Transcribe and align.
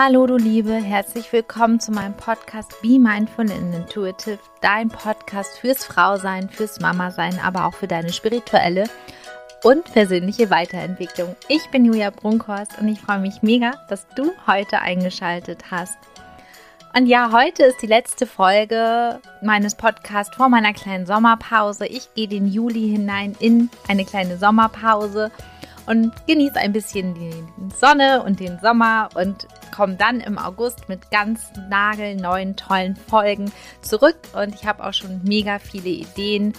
Hallo 0.00 0.28
du 0.28 0.36
Liebe, 0.36 0.74
herzlich 0.74 1.32
willkommen 1.32 1.80
zu 1.80 1.90
meinem 1.90 2.14
Podcast 2.14 2.80
Be 2.82 3.00
Mindful 3.00 3.50
and 3.50 3.74
Intuitive, 3.74 4.38
dein 4.60 4.90
Podcast 4.90 5.58
fürs 5.58 5.84
Frausein, 5.84 6.48
fürs 6.48 6.78
Mama-Sein, 6.78 7.40
aber 7.42 7.64
auch 7.64 7.74
für 7.74 7.88
deine 7.88 8.12
spirituelle 8.12 8.84
und 9.64 9.92
persönliche 9.92 10.50
Weiterentwicklung. 10.50 11.34
Ich 11.48 11.68
bin 11.72 11.84
Julia 11.84 12.10
Brunkhorst 12.10 12.78
und 12.80 12.86
ich 12.86 13.00
freue 13.00 13.18
mich 13.18 13.42
mega, 13.42 13.72
dass 13.88 14.06
du 14.14 14.30
heute 14.46 14.78
eingeschaltet 14.82 15.72
hast. 15.72 15.98
Und 16.96 17.06
ja, 17.06 17.32
heute 17.32 17.64
ist 17.64 17.82
die 17.82 17.88
letzte 17.88 18.28
Folge 18.28 19.18
meines 19.42 19.74
Podcasts 19.74 20.36
vor 20.36 20.48
meiner 20.48 20.74
kleinen 20.74 21.06
Sommerpause. 21.06 21.86
Ich 21.86 22.14
gehe 22.14 22.28
den 22.28 22.46
Juli 22.46 22.88
hinein 22.88 23.34
in 23.40 23.68
eine 23.88 24.04
kleine 24.04 24.38
Sommerpause 24.38 25.32
und 25.88 26.12
genieße 26.26 26.56
ein 26.56 26.72
bisschen 26.72 27.14
die 27.14 27.32
Sonne 27.74 28.22
und 28.22 28.40
den 28.40 28.58
Sommer 28.60 29.08
und 29.14 29.48
komme 29.74 29.96
dann 29.96 30.20
im 30.20 30.36
August 30.38 30.88
mit 30.88 31.10
ganz 31.10 31.50
nagelneuen, 31.70 32.56
tollen 32.56 32.94
Folgen 32.94 33.50
zurück. 33.80 34.18
Und 34.34 34.54
ich 34.54 34.66
habe 34.66 34.84
auch 34.84 34.92
schon 34.92 35.22
mega 35.24 35.58
viele 35.58 35.88
Ideen, 35.88 36.52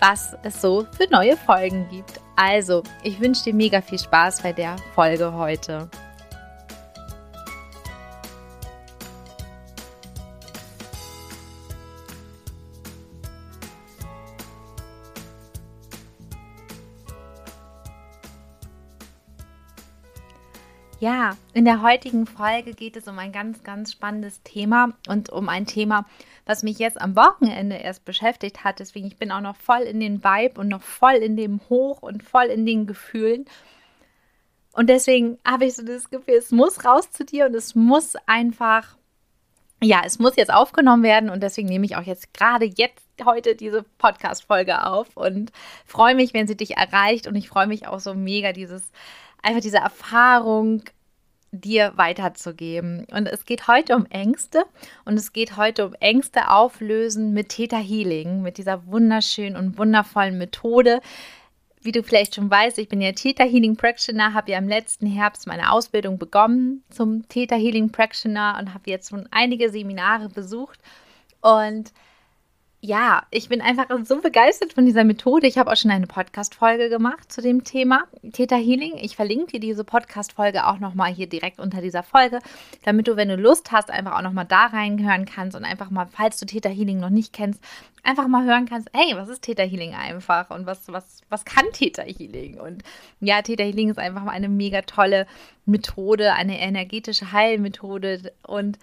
was 0.00 0.36
es 0.42 0.60
so 0.60 0.84
für 0.96 1.08
neue 1.10 1.36
Folgen 1.36 1.86
gibt. 1.90 2.20
Also, 2.34 2.82
ich 3.04 3.20
wünsche 3.20 3.44
dir 3.44 3.54
mega 3.54 3.80
viel 3.80 4.00
Spaß 4.00 4.42
bei 4.42 4.52
der 4.52 4.74
Folge 4.96 5.32
heute. 5.32 5.88
Ja, 21.04 21.36
in 21.52 21.66
der 21.66 21.82
heutigen 21.82 22.26
Folge 22.26 22.72
geht 22.72 22.96
es 22.96 23.08
um 23.08 23.18
ein 23.18 23.30
ganz, 23.30 23.62
ganz 23.62 23.92
spannendes 23.92 24.42
Thema 24.42 24.94
und 25.06 25.28
um 25.28 25.50
ein 25.50 25.66
Thema, 25.66 26.06
was 26.46 26.62
mich 26.62 26.78
jetzt 26.78 26.98
am 26.98 27.14
Wochenende 27.14 27.76
erst 27.76 28.06
beschäftigt 28.06 28.64
hat. 28.64 28.78
Deswegen, 28.78 29.08
ich 29.08 29.18
bin 29.18 29.30
auch 29.30 29.42
noch 29.42 29.56
voll 29.56 29.82
in 29.82 30.00
den 30.00 30.24
Vibe 30.24 30.58
und 30.58 30.68
noch 30.68 30.80
voll 30.80 31.16
in 31.16 31.36
dem 31.36 31.60
Hoch 31.68 32.00
und 32.00 32.22
voll 32.22 32.46
in 32.46 32.64
den 32.64 32.86
Gefühlen. 32.86 33.44
Und 34.72 34.88
deswegen 34.88 35.36
habe 35.46 35.66
ich 35.66 35.74
so 35.74 35.84
das 35.84 36.08
Gefühl, 36.08 36.36
es 36.38 36.52
muss 36.52 36.86
raus 36.86 37.10
zu 37.10 37.26
dir 37.26 37.44
und 37.44 37.54
es 37.54 37.74
muss 37.74 38.16
einfach, 38.24 38.96
ja, 39.82 40.00
es 40.06 40.18
muss 40.18 40.36
jetzt 40.36 40.54
aufgenommen 40.54 41.02
werden. 41.02 41.28
Und 41.28 41.42
deswegen 41.42 41.68
nehme 41.68 41.84
ich 41.84 41.96
auch 41.96 42.04
jetzt 42.04 42.32
gerade 42.32 42.64
jetzt 42.64 43.04
heute 43.26 43.56
diese 43.56 43.82
Podcast-Folge 43.98 44.86
auf 44.86 45.14
und 45.18 45.52
freue 45.84 46.14
mich, 46.14 46.32
wenn 46.32 46.46
sie 46.46 46.56
dich 46.56 46.78
erreicht. 46.78 47.26
Und 47.26 47.36
ich 47.36 47.50
freue 47.50 47.66
mich 47.66 47.86
auch 47.86 48.00
so 48.00 48.14
mega, 48.14 48.54
dieses 48.54 48.90
einfach 49.44 49.60
diese 49.60 49.78
Erfahrung 49.78 50.82
dir 51.54 51.92
weiterzugeben. 51.96 53.06
Und 53.10 53.26
es 53.26 53.44
geht 53.44 53.68
heute 53.68 53.96
um 53.96 54.06
Ängste 54.06 54.64
und 55.04 55.14
es 55.14 55.32
geht 55.32 55.56
heute 55.56 55.86
um 55.86 55.94
Ängste 56.00 56.50
auflösen 56.50 57.32
mit 57.32 57.50
Theta 57.50 57.78
Healing, 57.78 58.42
mit 58.42 58.58
dieser 58.58 58.86
wunderschönen 58.86 59.56
und 59.56 59.78
wundervollen 59.78 60.36
Methode. 60.38 61.00
Wie 61.80 61.92
du 61.92 62.02
vielleicht 62.02 62.34
schon 62.34 62.50
weißt, 62.50 62.78
ich 62.78 62.88
bin 62.88 63.00
ja 63.00 63.12
Theta 63.12 63.44
Healing 63.44 63.76
Practitioner, 63.76 64.32
habe 64.32 64.52
ja 64.52 64.58
im 64.58 64.68
letzten 64.68 65.06
Herbst 65.06 65.46
meine 65.46 65.70
Ausbildung 65.70 66.18
begonnen 66.18 66.82
zum 66.90 67.28
Theta 67.28 67.56
Healing 67.56 67.90
Practitioner 67.90 68.56
und 68.58 68.72
habe 68.72 68.90
jetzt 68.90 69.10
schon 69.10 69.28
einige 69.30 69.70
Seminare 69.70 70.28
besucht 70.28 70.78
und 71.42 71.92
ja, 72.84 73.22
ich 73.30 73.48
bin 73.48 73.62
einfach 73.62 73.86
so 74.04 74.20
begeistert 74.20 74.74
von 74.74 74.84
dieser 74.84 75.04
Methode. 75.04 75.46
Ich 75.46 75.56
habe 75.56 75.72
auch 75.72 75.76
schon 75.76 75.90
eine 75.90 76.06
Podcast-Folge 76.06 76.90
gemacht 76.90 77.32
zu 77.32 77.40
dem 77.40 77.64
Thema 77.64 78.02
Theta 78.34 78.56
Healing. 78.56 78.98
Ich 78.98 79.16
verlinke 79.16 79.52
dir 79.52 79.60
diese 79.60 79.84
Podcast-Folge 79.84 80.66
auch 80.66 80.78
nochmal 80.78 81.10
hier 81.10 81.26
direkt 81.26 81.60
unter 81.60 81.80
dieser 81.80 82.02
Folge, 82.02 82.40
damit 82.82 83.08
du, 83.08 83.16
wenn 83.16 83.30
du 83.30 83.36
Lust 83.36 83.72
hast, 83.72 83.90
einfach 83.90 84.18
auch 84.18 84.20
nochmal 84.20 84.44
da 84.44 84.66
reinhören 84.66 85.24
kannst 85.24 85.56
und 85.56 85.64
einfach 85.64 85.88
mal, 85.88 86.06
falls 86.12 86.38
du 86.38 86.44
Theta 86.44 86.68
Healing 86.68 87.00
noch 87.00 87.08
nicht 87.08 87.32
kennst, 87.32 87.64
einfach 88.02 88.28
mal 88.28 88.44
hören 88.44 88.66
kannst, 88.66 88.90
hey, 88.92 89.16
was 89.16 89.30
ist 89.30 89.40
Theta 89.40 89.62
Healing 89.62 89.94
einfach 89.94 90.50
und 90.50 90.66
was, 90.66 90.92
was, 90.92 91.22
was 91.30 91.46
kann 91.46 91.64
Theta 91.72 92.02
Healing? 92.02 92.60
Und 92.60 92.82
ja, 93.18 93.40
Theta 93.40 93.64
Healing 93.64 93.88
ist 93.88 93.98
einfach 93.98 94.26
eine 94.26 94.50
mega 94.50 94.82
tolle 94.82 95.26
Methode, 95.64 96.34
eine 96.34 96.60
energetische 96.60 97.32
Heilmethode 97.32 98.30
und 98.46 98.78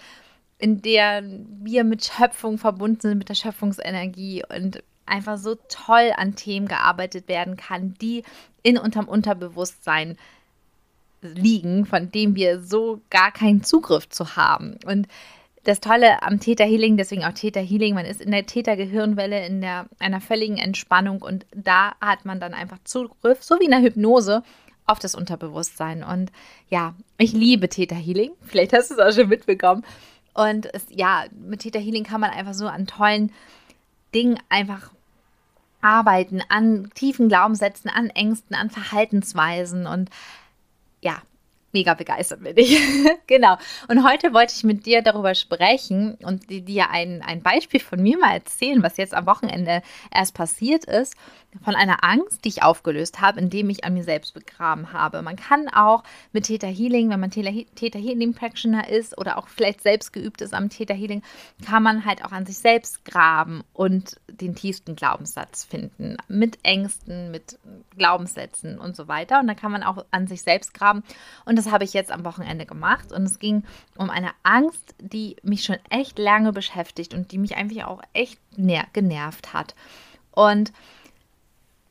in 0.62 0.82
der 0.82 1.24
wir 1.62 1.84
mit 1.84 2.06
Schöpfung 2.06 2.58
verbunden 2.58 3.02
sind, 3.02 3.18
mit 3.18 3.30
der 3.30 3.36
Schöpfungsenergie 3.36 4.44
und 4.56 4.84
einfach 5.08 5.38
so 5.38 5.56
toll 5.68 6.12
an 6.16 6.36
Themen 6.36 6.68
gearbeitet 6.68 7.28
werden 7.28 7.58
kann, 7.58 7.96
die 8.00 8.24
in 8.64 8.78
unserem 8.78 9.08
Unterbewusstsein 9.08 10.18
liegen, 11.22 11.86
von 11.86 12.12
dem 12.12 12.36
wir 12.36 12.62
so 12.62 13.02
gar 13.10 13.32
keinen 13.32 13.64
Zugriff 13.64 14.08
zu 14.10 14.36
haben. 14.36 14.78
Und 14.86 15.08
das 15.64 15.80
Tolle 15.80 16.24
am 16.24 16.40
Theta 16.40 16.64
Healing, 16.64 16.98
deswegen 16.98 17.24
auch 17.24 17.34
Theta 17.34 17.60
Healing, 17.60 17.94
man 17.94 18.06
ist 18.06 18.22
in 18.22 18.32
der 18.32 18.46
Theta 18.46 18.76
Gehirnwelle 18.76 19.46
in 19.46 19.62
der 19.62 19.88
einer 20.00 20.22
völligen 20.22 20.58
Entspannung 20.58 21.22
und 21.22 21.46
da 21.56 21.94
hat 22.02 22.26
man 22.26 22.40
dann 22.40 22.54
einfach 22.54 22.78
Zugriff, 22.84 23.44
so 23.44 23.60
wie 23.60 23.66
in 23.66 23.72
der 23.72 23.82
Hypnose 23.82 24.44
auf 24.88 25.00
das 25.00 25.14
Unterbewusstsein 25.14 26.04
und 26.04 26.32
ja, 26.70 26.96
ich 27.18 27.34
liebe 27.34 27.70
Theta 27.70 27.96
Healing. 27.96 28.32
Vielleicht 28.42 28.74
hast 28.74 28.90
du 28.90 28.96
es 28.96 29.00
auch 29.00 29.12
schon 29.12 29.30
mitbekommen. 29.30 29.84
Und 30.34 30.74
es, 30.74 30.86
ja, 30.90 31.26
mit 31.32 31.62
Theta 31.62 31.80
Healing 31.80 32.04
kann 32.04 32.22
man 32.22 32.32
einfach 32.32 32.54
so 32.54 32.68
an 32.68 32.88
tollen 32.88 33.32
Dingen 34.14 34.40
einfach 34.50 34.92
arbeiten, 35.82 36.42
an 36.50 36.90
tiefen 36.94 37.28
Glaubenssätzen, 37.28 37.90
an 37.90 38.10
Ängsten, 38.10 38.56
an 38.56 38.70
Verhaltensweisen. 38.70 39.88
Und 39.88 40.10
ja, 41.02 41.22
mega 41.74 41.94
begeistert 41.94 42.44
bin 42.44 42.58
ich. 42.58 42.80
genau. 43.28 43.58
Und 43.88 44.08
heute 44.08 44.34
wollte 44.34 44.54
ich 44.56 44.64
mit 44.64 44.86
dir 44.86 45.02
darüber 45.02 45.36
sprechen 45.36 46.18
und 46.24 46.50
dir 46.50 46.90
ein, 46.90 47.22
ein 47.22 47.42
Beispiel 47.42 47.80
von 47.80 48.02
mir 48.02 48.18
mal 48.18 48.34
erzählen, 48.34 48.84
was 48.84 48.98
jetzt 48.98 49.14
am 49.14 49.26
Wochenende 49.26 49.82
erst 50.14 50.34
passiert 50.34 50.86
ist, 50.86 51.16
von 51.64 51.76
einer 51.76 52.04
Angst, 52.04 52.46
die 52.46 52.50
ich 52.50 52.64
aufgelöst 52.64 53.20
habe, 53.20 53.40
indem 53.40 53.70
ich 53.70 53.84
an 53.84 53.94
mir 53.94 54.04
selbst 54.04 54.34
begraben 54.34 54.94
habe. 54.94 55.22
Man 55.22 55.36
kann 55.36 55.68
auch 55.68 56.04
mit 56.32 56.46
Theta 56.46 56.68
Healing, 56.68 57.10
wenn 57.10 57.20
man 57.20 57.32
Theta 57.32 58.00
Healing 58.00 58.34
Practitioner 58.34 58.88
ist 58.88 59.18
oder 59.18 59.38
auch 59.38 59.48
vielleicht 59.48 59.82
selbst 59.82 60.14
geübt 60.14 60.42
ist 60.42 60.54
am 60.54 60.70
Theta 60.70 60.94
Healing, 60.94 61.22
kann 61.66 61.84
man 61.84 62.06
halt 62.06 62.24
auch 62.24 62.32
an 62.32 62.46
sich 62.46 62.58
selbst 62.58 63.04
graben 63.04 63.64
und 63.74 64.20
den 64.30 64.56
tiefsten 64.56 64.96
Glaubenssatz 64.96 65.66
finden. 65.66 66.18
Mit 66.28 66.60
Ängsten, 66.64 67.32
mit 67.32 67.60
Glaubenssätzen 67.98 68.80
und 68.80 68.96
so 68.96 69.08
weiter. 69.08 69.40
Und 69.40 69.48
da 69.48 69.54
kann 69.54 69.72
man 69.72 69.84
auch 69.84 70.06
an 70.12 70.28
sich 70.28 70.42
selbst 70.42 70.74
graben. 70.74 71.04
Und 71.46 71.58
das 71.62 71.72
habe 71.72 71.84
ich 71.84 71.94
jetzt 71.94 72.12
am 72.12 72.26
Wochenende 72.26 72.66
gemacht. 72.66 73.12
Und 73.12 73.24
es 73.24 73.40
ging 73.40 73.64
um 73.98 74.10
eine 74.10 74.32
Angst, 74.44 74.96
die 75.00 75.36
mich 75.44 75.64
schon 75.64 75.78
echt 75.90 76.18
lange 76.18 76.54
beschäftigt 76.54 77.14
und 77.14 77.32
die 77.32 77.38
mich 77.38 77.56
einfach 77.56 77.86
auch 77.86 78.02
echt 78.14 78.40
genervt 78.94 79.54
hat. 79.54 79.76
Und 80.32 80.72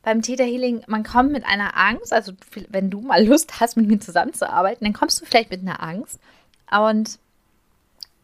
beim 0.03 0.21
Theta 0.21 0.43
Healing, 0.43 0.83
man 0.87 1.03
kommt 1.03 1.31
mit 1.31 1.45
einer 1.45 1.77
Angst, 1.77 2.11
also 2.11 2.33
wenn 2.69 2.89
du 2.89 3.01
mal 3.01 3.25
Lust 3.25 3.59
hast, 3.59 3.77
mit 3.77 3.87
mir 3.87 3.99
zusammenzuarbeiten, 3.99 4.83
dann 4.83 4.93
kommst 4.93 5.21
du 5.21 5.25
vielleicht 5.25 5.51
mit 5.51 5.61
einer 5.61 5.81
Angst. 5.81 6.19
Und, 6.71 7.19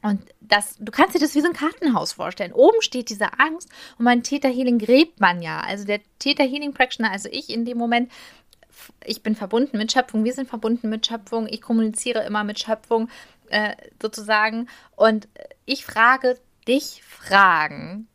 und 0.01 0.21
das, 0.41 0.75
du 0.79 0.91
kannst 0.91 1.13
dir 1.13 1.19
das 1.19 1.35
wie 1.35 1.41
so 1.41 1.47
ein 1.47 1.53
Kartenhaus 1.53 2.13
vorstellen. 2.13 2.53
Oben 2.53 2.81
steht 2.81 3.09
diese 3.09 3.39
Angst 3.39 3.69
und 3.99 4.05
beim 4.05 4.23
Theta 4.23 4.47
Healing 4.47 4.79
gräbt 4.79 5.19
man 5.19 5.41
ja. 5.41 5.61
Also 5.61 5.85
der 5.85 5.99
Theta 6.19 6.43
Healing 6.43 6.73
Practitioner, 6.73 7.11
also 7.11 7.29
ich 7.31 7.49
in 7.49 7.65
dem 7.65 7.77
Moment, 7.77 8.11
ich 9.03 9.23
bin 9.23 9.35
verbunden 9.35 9.77
mit 9.77 9.91
Schöpfung, 9.91 10.23
wir 10.23 10.33
sind 10.33 10.49
verbunden 10.49 10.89
mit 10.89 11.05
Schöpfung, 11.05 11.47
ich 11.47 11.61
kommuniziere 11.61 12.23
immer 12.25 12.43
mit 12.43 12.59
Schöpfung 12.59 13.09
äh, 13.49 13.75
sozusagen. 14.01 14.67
Und 14.95 15.27
ich 15.65 15.85
frage 15.85 16.37
dich 16.67 17.03
Fragen 17.03 18.07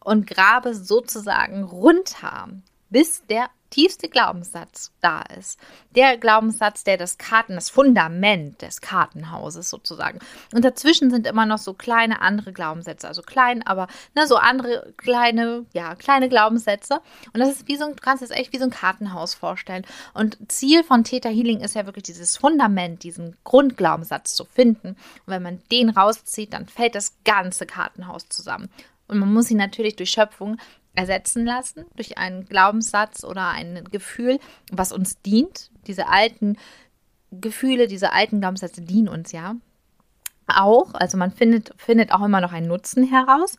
und 0.00 0.26
grabe 0.26 0.74
sozusagen 0.74 1.64
runter 1.64 2.48
bis 2.90 3.26
der 3.26 3.50
tiefste 3.70 4.08
Glaubenssatz 4.08 4.92
da 5.00 5.22
ist. 5.22 5.58
Der 5.94 6.16
Glaubenssatz, 6.16 6.84
der 6.84 6.96
das 6.96 7.18
Karten, 7.18 7.54
das 7.54 7.68
Fundament 7.68 8.62
des 8.62 8.80
Kartenhauses 8.80 9.68
sozusagen. 9.70 10.20
Und 10.54 10.64
dazwischen 10.64 11.10
sind 11.10 11.26
immer 11.26 11.46
noch 11.46 11.58
so 11.58 11.74
kleine 11.74 12.20
andere 12.20 12.52
Glaubenssätze, 12.52 13.08
also 13.08 13.22
klein, 13.22 13.66
aber 13.66 13.88
ne, 14.14 14.26
so 14.26 14.36
andere 14.36 14.92
kleine, 14.96 15.66
ja, 15.72 15.94
kleine 15.94 16.28
Glaubenssätze. 16.28 17.00
Und 17.32 17.40
das 17.40 17.50
ist 17.50 17.68
wie 17.68 17.76
so 17.76 17.86
ein, 17.86 17.96
du 17.96 18.02
kannst 18.02 18.22
es 18.22 18.30
echt 18.30 18.52
wie 18.52 18.58
so 18.58 18.64
ein 18.64 18.70
Kartenhaus 18.70 19.34
vorstellen. 19.34 19.84
Und 20.14 20.38
Ziel 20.50 20.84
von 20.84 21.04
Theta 21.04 21.28
Healing 21.28 21.60
ist 21.60 21.74
ja 21.74 21.86
wirklich 21.86 22.04
dieses 22.04 22.36
Fundament, 22.36 23.02
diesen 23.02 23.36
Grundglaubenssatz 23.44 24.34
zu 24.34 24.44
finden. 24.44 24.90
Und 24.90 24.96
wenn 25.26 25.42
man 25.42 25.60
den 25.70 25.90
rauszieht, 25.90 26.52
dann 26.52 26.68
fällt 26.68 26.94
das 26.94 27.16
ganze 27.24 27.66
Kartenhaus 27.66 28.28
zusammen. 28.28 28.70
Und 29.08 29.18
man 29.18 29.32
muss 29.32 29.50
ihn 29.50 29.58
natürlich 29.58 29.96
durch 29.96 30.10
Schöpfung 30.10 30.58
ersetzen 30.96 31.44
lassen 31.44 31.84
durch 31.94 32.18
einen 32.18 32.46
Glaubenssatz 32.46 33.22
oder 33.22 33.50
ein 33.50 33.84
Gefühl, 33.92 34.40
was 34.72 34.92
uns 34.92 35.20
dient. 35.22 35.70
Diese 35.86 36.08
alten 36.08 36.56
Gefühle, 37.30 37.86
diese 37.86 38.12
alten 38.12 38.40
Glaubenssätze 38.40 38.82
dienen 38.82 39.08
uns 39.08 39.32
ja 39.32 39.54
auch. 40.48 40.94
Also 40.94 41.16
man 41.18 41.30
findet, 41.30 41.72
findet 41.76 42.12
auch 42.12 42.24
immer 42.24 42.40
noch 42.40 42.52
einen 42.52 42.68
Nutzen 42.68 43.04
heraus. 43.04 43.58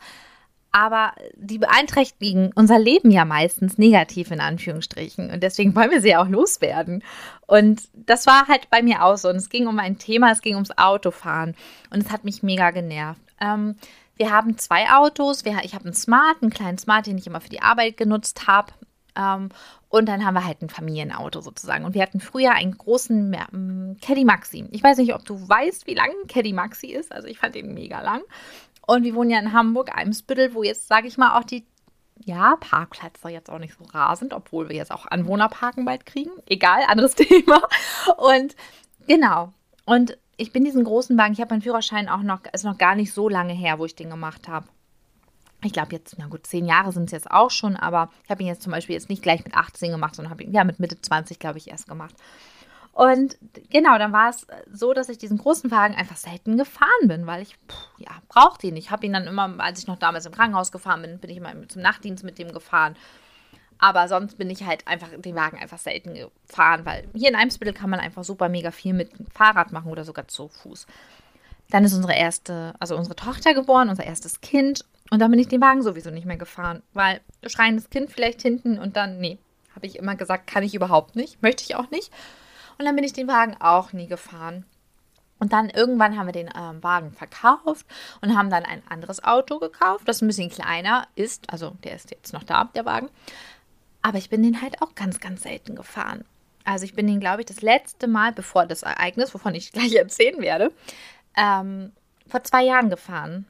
aber 0.72 1.14
die 1.36 1.58
beeinträchtigen 1.58 2.52
unser 2.54 2.78
Leben 2.78 3.10
ja 3.10 3.26
meistens 3.26 3.78
negativ 3.80 4.30
in 4.30 4.40
Anführungsstrichen. 4.40 5.32
Und 5.32 5.42
deswegen 5.42 5.76
wollen 5.76 5.90
wir 5.90 6.02
sie 6.02 6.10
ja 6.10 6.22
auch 6.22 6.28
loswerden. 6.28 7.04
Und 7.48 7.82
das 7.94 8.28
war 8.28 8.48
halt 8.48 8.70
bei 8.70 8.84
mir 8.84 9.04
auch 9.04 9.18
so. 9.18 9.30
Und 9.30 9.38
es 9.38 9.50
ging 9.50 9.66
um 9.68 9.80
ein 9.80 9.98
Thema, 9.98 10.32
es 10.32 10.42
ging 10.42 10.56
ums 10.56 10.78
Autofahren. 10.78 11.56
Und 11.90 12.04
es 12.04 12.12
hat 12.12 12.26
mich 12.26 12.44
mega 12.44 12.72
genervt. 12.72 13.22
Ähm, 13.42 13.76
wir 14.18 14.32
haben 14.32 14.58
zwei 14.58 14.90
Autos. 14.92 15.46
Wir, 15.46 15.60
ich 15.64 15.74
habe 15.74 15.86
einen 15.86 15.94
Smart, 15.94 16.38
einen 16.42 16.52
kleinen 16.52 16.78
Smart, 16.78 17.08
den 17.08 17.18
ich 17.18 17.28
immer 17.28 17.42
für 17.42 17.50
die 17.50 17.62
Arbeit 17.62 17.98
genutzt 17.98 18.48
habe. 18.48 18.74
Ähm, 19.16 19.50
und 19.90 20.08
dann 20.08 20.26
haben 20.26 20.34
wir 20.34 20.46
halt 20.46 20.62
ein 20.62 20.70
Familienauto 20.70 21.42
sozusagen. 21.42 21.86
Und 21.86 21.94
wir 21.94 22.02
hatten 22.02 22.20
früher 22.20 22.52
einen 22.52 22.78
großen 22.78 23.34
ähm, 23.34 23.98
Caddy 24.02 24.26
Maxi. 24.26 24.68
Ich 24.72 24.84
weiß 24.84 24.98
nicht, 24.98 25.14
ob 25.14 25.26
du 25.26 25.48
weißt, 25.48 25.88
wie 25.88 25.94
lang 25.94 26.10
ein 26.10 26.28
Caddy 26.28 26.54
Maxi 26.54 26.88
ist. 26.88 27.12
Also 27.12 27.28
ich 27.28 27.40
fand 27.40 27.56
den 27.56 27.74
mega 27.74 28.02
lang. 28.02 28.22
Und 28.86 29.04
wir 29.04 29.16
wohnen 29.16 29.30
ja 29.30 29.40
in 29.40 29.54
Hamburg, 29.54 29.96
Eimsbüttel, 29.96 30.54
wo 30.54 30.64
jetzt, 30.64 30.88
sage 30.88 31.08
ich 31.08 31.18
mal, 31.18 31.38
auch 31.38 31.44
die 31.44 31.66
ja, 32.26 32.56
Parkplätze 32.60 33.30
jetzt 33.30 33.50
auch 33.50 33.60
nicht 33.60 33.76
so 33.78 33.84
rasend, 33.86 34.34
obwohl 34.34 34.70
wir 34.70 34.76
jetzt 34.76 34.92
auch 34.92 35.06
Anwohnerparken 35.06 35.86
bald 35.86 36.06
kriegen. 36.06 36.32
Egal, 36.48 36.84
anderes 36.88 37.16
Thema. 37.16 37.62
Und 38.18 38.56
genau. 39.08 39.54
Und 39.86 40.18
ich 40.38 40.54
bin 40.54 40.64
diesen 40.64 40.84
großen 40.84 41.18
Wagen, 41.18 41.34
ich 41.34 41.42
habe 41.42 41.54
meinen 41.54 41.62
Führerschein 41.62 42.08
auch 42.08 42.22
noch, 42.22 42.42
ist 42.54 42.64
noch 42.64 42.78
gar 42.78 42.96
nicht 42.96 43.12
so 43.12 43.28
lange 43.28 43.54
her, 43.54 43.80
wo 43.80 43.86
ich 43.86 43.96
den 43.96 44.10
gemacht 44.10 44.48
habe. 44.48 44.68
Ich 45.64 45.74
glaube 45.74 45.94
jetzt, 45.94 46.16
na 46.20 46.28
gut, 46.28 46.46
zehn 46.46 46.66
Jahre 46.66 46.92
sind 46.92 47.06
es 47.06 47.12
jetzt 47.12 47.32
auch 47.32 47.50
schon, 47.50 47.76
aber 47.76 48.10
ich 48.24 48.30
habe 48.30 48.44
ihn 48.44 48.48
jetzt 48.48 48.62
zum 48.62 48.72
Beispiel 48.72 48.94
jetzt 48.94 49.10
nicht 49.10 49.24
gleich 49.24 49.44
mit 49.44 49.56
18 49.56 49.92
gemacht, 49.92 50.16
sondern 50.16 50.30
habe 50.30 50.44
ihn 50.44 50.54
ja 50.54 50.64
mit 50.64 50.80
Mitte 50.80 51.02
20, 51.02 51.40
glaube 51.40 51.58
ich, 51.58 51.70
erst 51.70 51.88
gemacht. 51.88 52.16
Und 52.94 53.38
genau, 53.70 53.98
dann 53.98 54.12
war 54.12 54.30
es 54.30 54.46
so, 54.72 54.94
dass 54.94 55.10
ich 55.10 55.18
diesen 55.18 55.38
großen 55.38 55.70
Wagen 55.72 55.96
einfach 55.96 56.18
selten 56.18 56.58
gefahren 56.58 57.08
bin, 57.08 57.28
weil 57.28 57.42
ich, 57.42 57.56
pff, 57.56 57.90
ja, 57.98 58.10
brauchte 58.28 58.68
ihn. 58.68 58.76
Ich 58.76 58.92
habe 58.92 59.06
ihn 59.06 59.14
dann 59.14 59.28
immer, 59.28 59.54
als 59.60 59.80
ich 59.80 59.88
noch 59.88 60.00
damals 60.00 60.26
im 60.26 60.32
Krankenhaus 60.32 60.72
gefahren 60.72 61.02
bin, 61.02 61.20
bin 61.20 61.30
ich 61.30 61.38
immer 61.38 61.54
zum 61.68 61.82
Nachtdienst 61.82 62.24
mit 62.24 62.38
dem 62.38 62.52
gefahren. 62.52 62.96
Aber 63.80 64.08
sonst 64.08 64.38
bin 64.38 64.50
ich 64.50 64.64
halt 64.64 64.88
einfach 64.88 65.10
den 65.18 65.36
Wagen 65.36 65.58
einfach 65.58 65.78
selten 65.78 66.16
gefahren, 66.16 66.86
weil 66.86 67.08
hier 67.14 67.30
in 67.30 67.36
Eimsbüttel 67.36 67.74
kann 67.74 67.90
man 67.90 68.00
einfach 68.00 68.24
super 68.24 68.50
mega 68.50 68.72
viel 68.72 68.94
mit 68.94 69.12
Fahrrad 69.34 69.72
machen 69.72 69.92
oder 69.92 70.04
sogar 70.04 70.28
zu 70.28 70.48
Fuß. 70.48 70.88
Dann 71.70 71.84
ist 71.84 71.94
unsere 71.94 72.16
erste, 72.16 72.74
also 72.80 72.96
unsere 72.96 73.16
Tochter 73.16 73.54
geboren, 73.54 73.90
unser 73.90 74.06
erstes 74.06 74.42
Kind. 74.42 74.86
Und 75.12 75.20
dann 75.20 75.32
bin 75.32 75.40
ich 75.40 75.48
den 75.48 75.62
Wagen 75.62 75.84
sowieso 75.84 76.10
nicht 76.10 76.26
mehr 76.26 76.38
gefahren, 76.38 76.82
weil 76.94 77.22
schreiendes 77.46 77.90
Kind 77.90 78.10
vielleicht 78.10 78.42
hinten 78.42 78.80
und 78.80 78.96
dann, 78.96 79.20
nee, 79.20 79.38
habe 79.76 79.86
ich 79.86 79.98
immer 79.98 80.16
gesagt, 80.16 80.48
kann 80.48 80.64
ich 80.64 80.74
überhaupt 80.74 81.16
nicht, 81.16 81.42
möchte 81.42 81.64
ich 81.64 81.76
auch 81.76 81.90
nicht. 81.92 82.12
Und 82.78 82.86
dann 82.86 82.96
bin 82.96 83.04
ich 83.04 83.14
den 83.14 83.28
Wagen 83.28 83.56
auch 83.60 83.94
nie 83.94 84.08
gefahren. 84.08 84.66
Und 85.40 85.54
dann 85.54 85.70
irgendwann 85.70 86.18
haben 86.18 86.26
wir 86.26 86.34
den 86.34 86.50
ähm, 86.58 86.82
Wagen 86.84 87.12
verkauft 87.12 87.86
und 88.22 88.36
haben 88.36 88.50
dann 88.50 88.66
ein 88.66 88.82
anderes 88.90 89.24
Auto 89.24 89.60
gekauft, 89.60 90.08
das 90.08 90.22
ein 90.22 90.28
bisschen 90.28 90.50
kleiner 90.50 91.08
ist. 91.16 91.52
Also 91.52 91.72
der 91.84 91.96
ist 91.96 92.10
jetzt 92.10 92.34
noch 92.34 92.44
da, 92.44 92.66
der 92.76 92.86
Wagen. 92.86 93.10
Aber 94.02 94.18
ich 94.18 94.30
bin 94.30 94.44
den 94.44 94.62
halt 94.62 94.82
auch 94.82 94.96
ganz, 94.96 95.20
ganz 95.20 95.44
selten 95.44 95.76
gefahren. 95.76 96.24
Also 96.64 96.86
ich 96.86 96.94
bin 96.94 97.08
den, 97.08 97.20
glaube 97.20 97.42
ich, 97.42 97.46
das 97.46 97.62
letzte 97.62 98.08
Mal, 98.08 98.34
bevor 98.34 98.66
das 98.66 98.84
Ereignis, 98.84 99.34
wovon 99.34 99.56
ich 99.56 99.72
gleich 99.74 99.96
erzählen 99.96 100.42
werde, 100.42 100.72
ähm, 101.36 101.92
vor 102.28 102.44
zwei 102.44 102.64
Jahren 102.64 102.90
gefahren. 102.90 103.46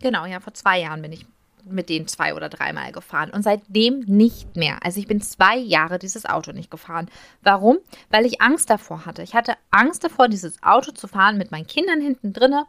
Genau, 0.00 0.24
ja, 0.26 0.40
vor 0.40 0.54
zwei 0.54 0.80
Jahren 0.80 1.02
bin 1.02 1.12
ich 1.12 1.26
mit 1.66 1.88
denen 1.88 2.06
zwei 2.06 2.34
oder 2.34 2.48
dreimal 2.48 2.92
gefahren 2.92 3.30
und 3.30 3.42
seitdem 3.42 4.00
nicht 4.00 4.56
mehr. 4.56 4.78
Also 4.82 5.00
ich 5.00 5.06
bin 5.06 5.20
zwei 5.20 5.56
Jahre 5.56 5.98
dieses 5.98 6.26
Auto 6.26 6.52
nicht 6.52 6.70
gefahren. 6.70 7.10
Warum? 7.42 7.78
Weil 8.10 8.26
ich 8.26 8.42
Angst 8.42 8.70
davor 8.70 9.06
hatte. 9.06 9.22
Ich 9.22 9.34
hatte 9.34 9.54
Angst 9.70 10.04
davor, 10.04 10.28
dieses 10.28 10.62
Auto 10.62 10.92
zu 10.92 11.08
fahren 11.08 11.38
mit 11.38 11.50
meinen 11.50 11.66
Kindern 11.66 12.00
hinten 12.00 12.32
drinne. 12.32 12.66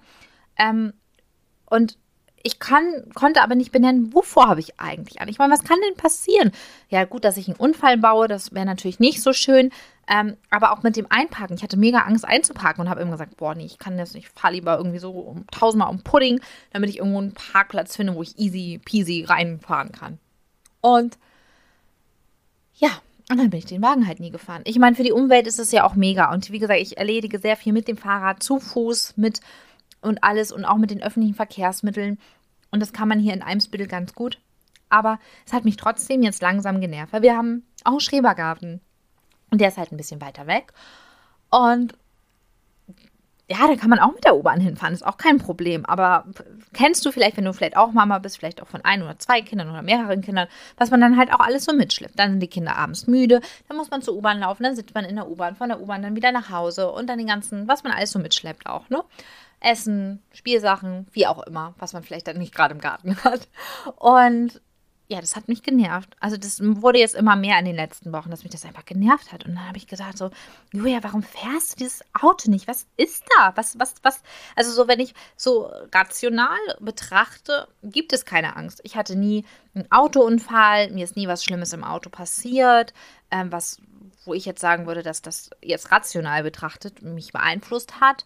Ähm, 0.58 0.94
und 1.66 1.98
ich 2.46 2.60
kann, 2.60 3.10
konnte 3.16 3.42
aber 3.42 3.56
nicht 3.56 3.72
benennen, 3.72 4.14
wovor 4.14 4.48
habe 4.48 4.60
ich 4.60 4.80
eigentlich 4.80 5.20
an. 5.20 5.28
Ich 5.30 5.40
meine, 5.40 5.52
was 5.52 5.64
kann 5.64 5.80
denn 5.82 5.98
passieren? 5.98 6.52
Ja, 6.90 7.04
gut, 7.04 7.26
dass 7.26 7.38
ich 7.38 7.48
einen 7.48 7.58
Unfall 7.58 7.98
baue, 7.98 8.28
das 8.28 8.54
wäre 8.54 8.68
natürlich 8.68 9.00
nicht 9.00 9.24
so 9.24 9.34
schön. 9.34 9.72
Ähm, 10.08 10.38
aber 10.52 10.72
auch 10.72 10.84
mit 10.84 10.96
dem 10.96 11.08
Einparken. 11.10 11.56
Ich 11.58 11.64
hatte 11.64 11.76
mega 11.76 12.02
Angst 12.02 12.24
einzuparken 12.24 12.84
und 12.84 12.90
habe 12.92 13.02
immer 13.02 13.14
gesagt, 13.14 13.38
boah, 13.38 13.56
nee, 13.56 13.66
ich 13.66 13.80
kann 13.80 13.98
das 13.98 14.14
nicht. 14.14 14.28
Ich 14.28 14.40
fahre 14.40 14.54
lieber 14.54 14.78
irgendwie 14.78 15.00
so 15.00 15.10
um, 15.10 15.48
tausendmal 15.48 15.90
um 15.90 16.04
Pudding, 16.04 16.40
damit 16.72 16.92
ich 16.92 17.00
irgendwo 17.00 17.18
einen 17.18 17.34
Parkplatz 17.34 17.96
finde, 17.96 18.14
wo 18.14 18.22
ich 18.22 18.38
easy 18.38 18.80
peasy 18.86 19.26
reinfahren 19.28 19.92
kann. 19.92 20.20
Und 20.82 21.18
ja, 22.76 22.90
und 23.32 23.40
dann 23.40 23.50
bin 23.50 23.58
ich 23.58 23.66
den 23.66 23.82
Wagen 23.82 24.06
halt 24.06 24.20
nie 24.20 24.30
gefahren. 24.30 24.62
Ich 24.66 24.78
meine, 24.78 24.96
für 24.96 25.02
die 25.02 25.12
Umwelt 25.12 25.48
ist 25.48 25.58
es 25.58 25.72
ja 25.72 25.84
auch 25.84 25.96
mega. 25.96 26.32
Und 26.32 26.52
wie 26.52 26.60
gesagt, 26.60 26.80
ich 26.80 27.00
erledige 27.00 27.40
sehr 27.40 27.58
viel 27.58 27.74
mit 27.74 27.88
dem 27.88 27.98
Fahrrad, 27.98 28.44
zu 28.44 28.60
Fuß, 28.60 29.18
mit 29.18 29.42
und 30.06 30.24
alles 30.24 30.52
und 30.52 30.66
auch 30.66 30.78
mit 30.78 30.92
den 30.92 31.04
öffentlichen 31.04 31.36
Verkehrsmitteln. 31.36 32.18
Und 32.72 32.80
das 32.80 32.94
kann 32.94 33.08
man 33.08 33.20
hier 33.20 33.34
in 33.34 33.42
Eimsbüttel 33.42 33.88
ganz 33.88 34.14
gut. 34.14 34.40
Aber 34.90 35.20
es 35.46 35.54
hat 35.54 35.66
mich 35.66 35.78
trotzdem 35.78 36.22
jetzt 36.22 36.42
langsam 36.42 36.80
genervt, 36.80 37.12
weil 37.12 37.22
wir 37.22 37.36
haben 37.36 37.64
auch 37.84 37.92
einen 37.92 38.00
Schrebergarten. 38.00 38.82
Und 39.52 39.62
der 39.62 39.70
ist 39.70 39.78
halt 39.78 39.92
ein 39.92 39.98
bisschen 39.98 40.22
weiter 40.22 40.48
weg. 40.48 40.74
Und 41.50 41.98
ja, 43.48 43.68
da 43.68 43.76
kann 43.76 43.92
man 43.92 44.00
auch 44.00 44.12
mit 44.12 44.24
der 44.24 44.36
U-Bahn 44.36 44.60
hinfahren, 44.60 44.94
ist 44.94 45.06
auch 45.06 45.18
kein 45.18 45.38
Problem. 45.38 45.86
Aber 45.86 46.26
kennst 46.74 47.06
du 47.06 47.12
vielleicht, 47.12 47.38
wenn 47.38 47.46
du 47.46 47.54
vielleicht 47.54 47.78
auch 47.78 47.92
Mama 47.92 48.18
bist, 48.18 48.38
vielleicht 48.38 48.62
auch 48.62 48.68
von 48.68 48.84
ein 48.84 49.04
oder 49.04 49.20
zwei 49.20 49.42
Kindern 49.42 49.70
oder 49.70 49.84
mehreren 49.84 50.22
Kindern, 50.22 50.48
was 50.78 50.90
man 50.90 51.00
dann 51.00 51.16
halt 51.16 51.32
auch 51.32 51.40
alles 51.40 51.66
so 51.66 51.74
mitschleppt. 51.74 52.18
Dann 52.18 52.32
sind 52.32 52.40
die 52.40 52.48
Kinder 52.48 52.76
abends 52.76 53.06
müde, 53.06 53.42
dann 53.68 53.78
muss 53.78 53.92
man 53.92 54.02
zur 54.02 54.16
U-Bahn 54.16 54.40
laufen, 54.40 54.64
dann 54.64 54.76
sitzt 54.76 54.96
man 54.96 55.06
in 55.06 55.16
der 55.16 55.30
U-Bahn, 55.30 55.56
von 55.56 55.70
der 55.70 55.80
U-Bahn 55.80 56.02
dann 56.02 56.16
wieder 56.16 56.32
nach 56.32 56.50
Hause 56.50 56.92
und 56.92 57.08
dann 57.08 57.20
den 57.20 57.28
ganzen, 57.28 57.68
was 57.68 57.84
man 57.84 57.94
alles 57.94 58.12
so 58.12 58.20
mitschleppt 58.20 58.66
auch, 58.66 58.90
ne? 58.90 59.04
Essen, 59.62 60.22
Spielsachen, 60.34 61.08
wie 61.12 61.28
auch 61.28 61.42
immer, 61.44 61.74
was 61.78 61.94
man 61.94 62.04
vielleicht 62.04 62.28
dann 62.28 62.38
nicht 62.38 62.54
gerade 62.54 62.74
im 62.74 62.82
Garten 62.82 63.16
hat. 63.24 63.48
Und 63.96 64.62
ja, 65.08 65.22
das 65.22 65.36
hat 65.36 65.48
mich 65.48 65.62
genervt. 65.62 66.16
Also 66.20 66.36
das 66.36 66.60
wurde 66.62 66.98
jetzt 66.98 67.14
immer 67.14 67.36
mehr 67.36 67.60
in 67.60 67.66
den 67.66 67.76
letzten 67.76 68.12
Wochen, 68.12 68.32
dass 68.32 68.44
mich 68.44 68.52
das 68.52 68.66
einfach 68.66 68.86
genervt 68.86 69.32
hat. 69.32 69.46
Und 69.46 69.56
dann 69.56 69.68
habe 69.68 69.78
ich 69.78 69.86
gesagt 69.86 70.18
so, 70.18 70.32
Julia, 70.72 71.04
warum 71.04 71.22
fährst 71.22 71.74
du 71.74 71.84
dieses 71.84 72.04
Auto 72.20 72.50
nicht? 72.50 72.68
Was 72.68 72.88
ist 72.98 73.24
da? 73.38 73.52
Was, 73.56 73.78
was, 73.78 73.96
was? 74.02 74.24
Also 74.56 74.72
so, 74.72 74.88
wenn 74.88 75.00
ich 75.00 75.14
so 75.36 75.70
rational 75.94 76.58
betrachte, 76.80 77.68
gibt 77.84 78.14
es 78.14 78.26
keine 78.26 78.56
Angst. 78.56 78.82
Ich 78.84 78.96
hatte 78.96 79.16
nie 79.16 79.46
einen 79.76 79.92
Autounfall, 79.92 80.90
mir 80.90 81.04
ist 81.04 81.16
nie 81.16 81.28
was 81.28 81.44
Schlimmes 81.44 81.74
im 81.74 81.84
Auto 81.84 82.10
passiert, 82.10 82.94
ähm, 83.30 83.52
was, 83.52 83.80
wo 84.26 84.34
ich 84.34 84.46
jetzt 84.46 84.62
sagen 84.62 84.88
würde, 84.88 85.04
dass 85.04 85.22
das 85.22 85.52
jetzt 85.62 85.92
rational 85.92 86.42
betrachtet 86.42 87.04
mich 87.04 87.32
beeinflusst 87.32 88.00
hat. 88.02 88.26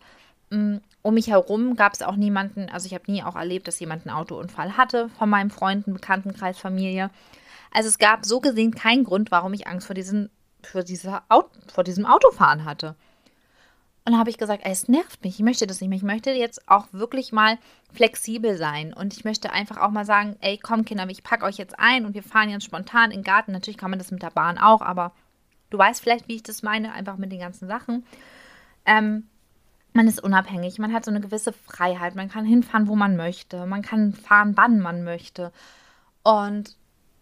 Mm, 0.50 0.78
um 1.01 1.13
mich 1.13 1.28
herum 1.28 1.75
gab 1.75 1.94
es 1.94 2.01
auch 2.01 2.16
niemanden, 2.16 2.69
also 2.69 2.86
ich 2.86 2.94
habe 2.94 3.12
nie 3.12 3.24
auch 3.24 3.36
erlebt, 3.36 3.68
dass 3.68 3.80
jemand 3.80 4.06
einen 4.06 4.16
Autounfall 4.16 4.78
hatte 4.78 5.10
von 5.10 5.30
meinem 5.30 5.51
Freunden, 5.51 5.94
Bekanntenkreis, 5.94 6.57
Familie. 6.57 7.10
Also 7.72 7.90
es 7.90 8.00
gab 8.00 8.25
so 8.25 8.40
gesehen 8.40 8.74
keinen 8.74 9.04
Grund, 9.04 9.31
warum 9.31 9.54
ich 9.54 9.68
Angst 9.68 9.88
vor, 9.88 9.94
diesen, 9.94 10.30
vor, 10.63 10.84
dieser 10.84 11.24
Auto, 11.30 11.50
vor 11.68 11.84
diesem 11.84 12.06
Autofahren 12.06 12.66
hatte. 12.66 12.96
Und 14.06 14.13
da 14.13 14.19
habe 14.19 14.31
ich 14.31 14.40
gesagt, 14.40 14.63
es 14.66 14.88
nervt 14.88 15.24
mich, 15.24 15.36
ich 15.36 15.46
möchte 15.46 15.68
das 15.68 15.81
nicht 15.81 15.90
mehr. 15.90 15.98
Ich 15.98 16.04
möchte 16.04 16.31
jetzt 16.31 16.68
auch 16.68 16.88
wirklich 16.92 17.31
mal 17.31 17.60
flexibel 17.94 18.58
sein. 18.58 18.91
Und 18.91 19.13
ich 19.13 19.24
möchte 19.24 19.51
einfach 19.51 19.77
auch 19.77 19.91
mal 19.91 20.06
sagen, 20.06 20.36
ey, 20.41 20.58
komm 20.58 20.84
Kinder, 20.84 21.08
ich 21.10 21.22
packe 21.22 21.46
euch 21.46 21.58
jetzt 21.58 21.77
ein 21.77 22.06
und 22.06 22.15
wir 22.15 22.24
fahren 22.24 22.50
jetzt 22.50 22.65
spontan 22.65 23.12
in 23.12 23.20
den 23.20 23.24
Garten. 23.24 23.51
Natürlich 23.51 23.77
kann 23.77 23.91
man 23.91 24.00
das 24.00 24.10
mit 24.10 24.24
der 24.24 24.32
Bahn 24.32 24.58
auch, 24.58 24.82
aber 24.82 25.12
du 25.70 25.77
weißt 25.77 26.01
vielleicht, 26.01 26.27
wie 26.27 26.38
ich 26.38 26.44
das 26.44 26.63
meine, 26.63 26.91
einfach 26.94 27.18
mit 27.18 27.32
den 27.32 27.39
ganzen 27.39 27.68
Sachen. 27.68 28.03
Ähm, 28.86 29.27
man 29.93 30.08
ist 30.08 30.22
unabhängig, 30.22 30.79
man 30.79 30.93
hat 30.93 31.05
so 31.05 31.12
eine 31.12 31.22
gewisse 31.22 31.53
Freiheit, 31.53 32.15
man 32.15 32.29
kann 32.29 32.46
hinfahren, 32.46 32.88
wo 32.88 32.96
man 32.96 33.15
möchte, 33.15 33.65
man 33.65 33.81
kann 33.81 34.13
fahren, 34.13 34.55
wann 34.55 34.79
man 34.79 35.03
möchte. 35.03 35.51
Und 36.24 36.75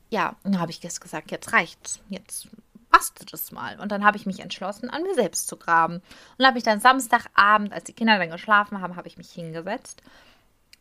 ja, 0.09 0.35
dann 0.43 0.59
habe 0.59 0.71
ich 0.71 0.83
jetzt 0.83 1.01
gesagt, 1.01 1.31
jetzt 1.31 1.53
reicht's, 1.53 2.01
jetzt 2.09 2.49
bastet 2.89 3.33
es 3.33 3.51
mal. 3.51 3.79
Und 3.79 3.91
dann 3.91 4.03
habe 4.03 4.17
ich 4.17 4.25
mich 4.25 4.39
entschlossen, 4.39 4.89
an 4.89 5.03
mir 5.03 5.15
selbst 5.15 5.47
zu 5.47 5.57
graben. 5.57 6.01
Und 6.37 6.45
habe 6.45 6.57
ich 6.57 6.63
dann 6.63 6.79
Samstagabend, 6.79 7.73
als 7.73 7.85
die 7.85 7.93
Kinder 7.93 8.17
dann 8.17 8.29
geschlafen 8.29 8.81
haben, 8.81 8.95
habe 8.95 9.07
ich 9.07 9.17
mich 9.17 9.29
hingesetzt 9.29 10.01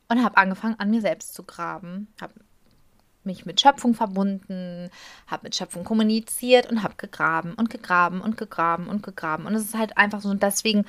und 0.09 0.25
habe 0.25 0.37
angefangen, 0.37 0.77
an 0.79 0.91
mir 0.91 1.01
selbst 1.01 1.35
zu 1.35 1.43
graben. 1.43 2.09
Habe 2.21 2.35
mich 3.25 3.45
mit 3.45 3.61
Schöpfung 3.61 3.95
verbunden, 3.95 4.89
habe 5.27 5.45
mit 5.45 5.57
Schöpfung 5.57 5.85
kommuniziert 5.85 6.71
und 6.71 6.83
habe 6.83 6.95
gegraben 6.97 7.55
und 7.55 7.71
gegraben 7.71 8.21
und 8.21 8.37
gegraben 8.37 8.87
und 8.87 9.03
gegraben. 9.03 9.47
Und 9.47 9.55
es 9.55 9.65
ist 9.65 9.77
halt 9.77 9.99
einfach 9.99 10.21
so, 10.21 10.29
und 10.29 10.43
deswegen 10.43 10.85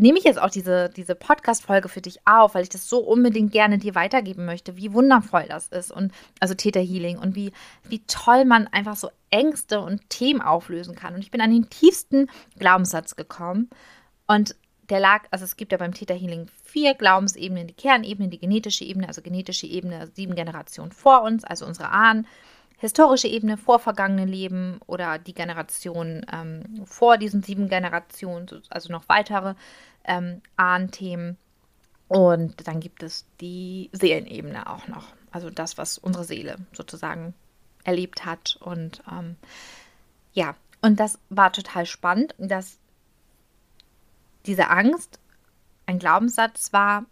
nehme 0.00 0.18
ich 0.18 0.24
jetzt 0.24 0.40
auch 0.40 0.50
diese, 0.50 0.88
diese 0.88 1.14
Podcast-Folge 1.14 1.88
für 1.88 2.00
dich 2.00 2.20
auf, 2.26 2.54
weil 2.54 2.62
ich 2.62 2.68
das 2.68 2.88
so 2.88 2.98
unbedingt 2.98 3.52
gerne 3.52 3.78
dir 3.78 3.94
weitergeben 3.94 4.44
möchte, 4.44 4.76
wie 4.76 4.92
wundervoll 4.92 5.46
das 5.48 5.68
ist 5.68 5.90
und 5.90 6.12
also 6.40 6.54
Theta 6.54 6.80
Healing 6.80 7.18
und 7.18 7.34
wie, 7.34 7.52
wie 7.84 8.02
toll 8.06 8.44
man 8.44 8.66
einfach 8.68 8.96
so 8.96 9.10
Ängste 9.30 9.80
und 9.80 10.08
Themen 10.10 10.40
auflösen 10.40 10.94
kann. 10.94 11.14
Und 11.14 11.20
ich 11.20 11.30
bin 11.30 11.40
an 11.40 11.50
den 11.50 11.70
tiefsten 11.70 12.28
Glaubenssatz 12.58 13.16
gekommen 13.16 13.70
und 14.26 14.56
der 14.88 15.00
lag, 15.00 15.24
also 15.30 15.44
es 15.44 15.56
gibt 15.56 15.72
ja 15.72 15.78
beim 15.78 15.94
Theta 15.94 16.14
Healing 16.14 16.48
vier 16.64 16.94
Glaubensebenen, 16.94 17.68
die 17.68 17.74
Kernebene, 17.74 18.28
die 18.28 18.38
genetische 18.38 18.84
Ebene, 18.84 19.06
also 19.06 19.22
genetische 19.22 19.66
Ebene 19.66 20.08
sieben 20.14 20.34
Generationen 20.34 20.90
vor 20.90 21.22
uns, 21.22 21.44
also 21.44 21.64
unsere 21.64 21.90
Ahnen, 21.90 22.26
historische 22.80 23.28
Ebene 23.28 23.56
vor 23.56 23.78
vergangenen 23.78 24.28
Leben 24.28 24.80
oder 24.86 25.18
die 25.18 25.34
Generation 25.34 26.24
ähm, 26.32 26.82
vor 26.86 27.18
diesen 27.18 27.42
sieben 27.42 27.68
Generationen, 27.68 28.46
also 28.70 28.90
noch 28.90 29.08
weitere 29.08 29.54
ähm, 30.10 30.42
Ahnthemen. 30.56 31.38
Und 32.08 32.66
dann 32.66 32.80
gibt 32.80 33.04
es 33.04 33.24
die 33.40 33.88
Seelenebene 33.92 34.68
auch 34.68 34.88
noch. 34.88 35.06
also 35.30 35.48
das, 35.48 35.78
was 35.78 35.96
unsere 35.96 36.24
Seele 36.24 36.56
sozusagen 36.72 37.34
erlebt 37.84 38.24
hat. 38.26 38.58
Und 38.60 39.02
ähm, 39.10 39.36
ja, 40.32 40.56
und 40.82 40.98
das 40.98 41.20
war 41.28 41.52
total 41.52 41.86
spannend, 41.86 42.34
dass 42.38 42.78
diese 44.46 44.68
Angst 44.70 45.20
ein 45.86 46.00
Glaubenssatz 46.00 46.72
war 46.72 47.04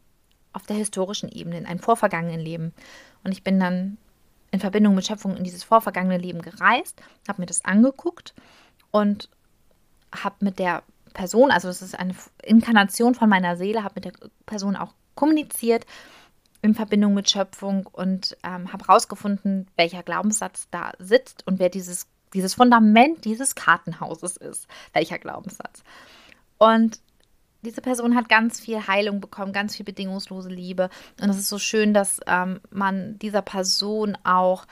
auf 0.53 0.67
der 0.67 0.77
historischen 0.77 1.29
Ebene, 1.29 1.59
in 1.59 1.67
einem 1.67 1.79
vorvergangenen 1.79 2.41
Leben. 2.41 2.73
Und 3.23 3.31
ich 3.31 3.45
bin 3.45 3.61
dann 3.61 3.99
in 4.51 4.59
Verbindung 4.59 4.97
mit 4.97 5.07
Schöpfung 5.07 5.37
in 5.37 5.45
dieses 5.45 5.63
vorvergangene 5.63 6.19
Leben 6.19 6.43
gereist, 6.43 7.01
habe 7.29 7.43
mir 7.43 7.47
das 7.47 7.65
angeguckt 7.65 8.35
und 8.91 9.29
habe 10.13 10.37
mit 10.41 10.59
der 10.59 10.83
Person, 11.13 11.51
also 11.51 11.69
das 11.69 11.83
ist 11.83 11.99
eine 11.99 12.15
Inkarnation 12.43 13.15
von 13.15 13.29
meiner 13.29 13.57
Seele, 13.57 13.85
habe 13.85 13.95
mit 13.97 14.05
der 14.05 14.13
Person 14.47 14.77
auch 14.77 14.93
kommuniziert 15.15 15.85
in 16.63 16.75
Verbindung 16.75 17.15
mit 17.15 17.31
Schöpfung 17.31 17.87
und 17.87 18.37
ähm, 18.43 18.73
habe 18.73 18.87
herausgefunden, 18.87 19.69
welcher 19.77 20.03
Glaubenssatz 20.03 20.69
da 20.71 20.93
sitzt 20.99 21.47
und 21.47 21.59
wer 21.59 21.69
dieses, 21.69 22.07
dieses 22.35 22.55
Fundament 22.55 23.25
dieses 23.25 23.55
Kartenhauses 23.55 24.37
ist, 24.37 24.67
welcher 24.93 25.19
Glaubenssatz. 25.19 25.83
Und 26.59 27.01
diese 27.63 27.81
Person 27.81 28.15
hat 28.15 28.29
ganz 28.29 28.61
viel 28.61 28.87
Heilung 28.87 29.21
bekommen, 29.21 29.53
ganz 29.53 29.77
viel 29.77 29.85
bedingungslose 29.85 30.49
Liebe. 30.49 30.91
Und 31.21 31.31
es 31.31 31.39
ist 31.39 31.49
so 31.49 31.59
schön, 31.59 31.93
dass 31.93 32.21
ähm, 32.27 32.61
man 32.71 33.19
dieser 33.19 33.43
Person 33.43 34.17
auch 34.25 34.67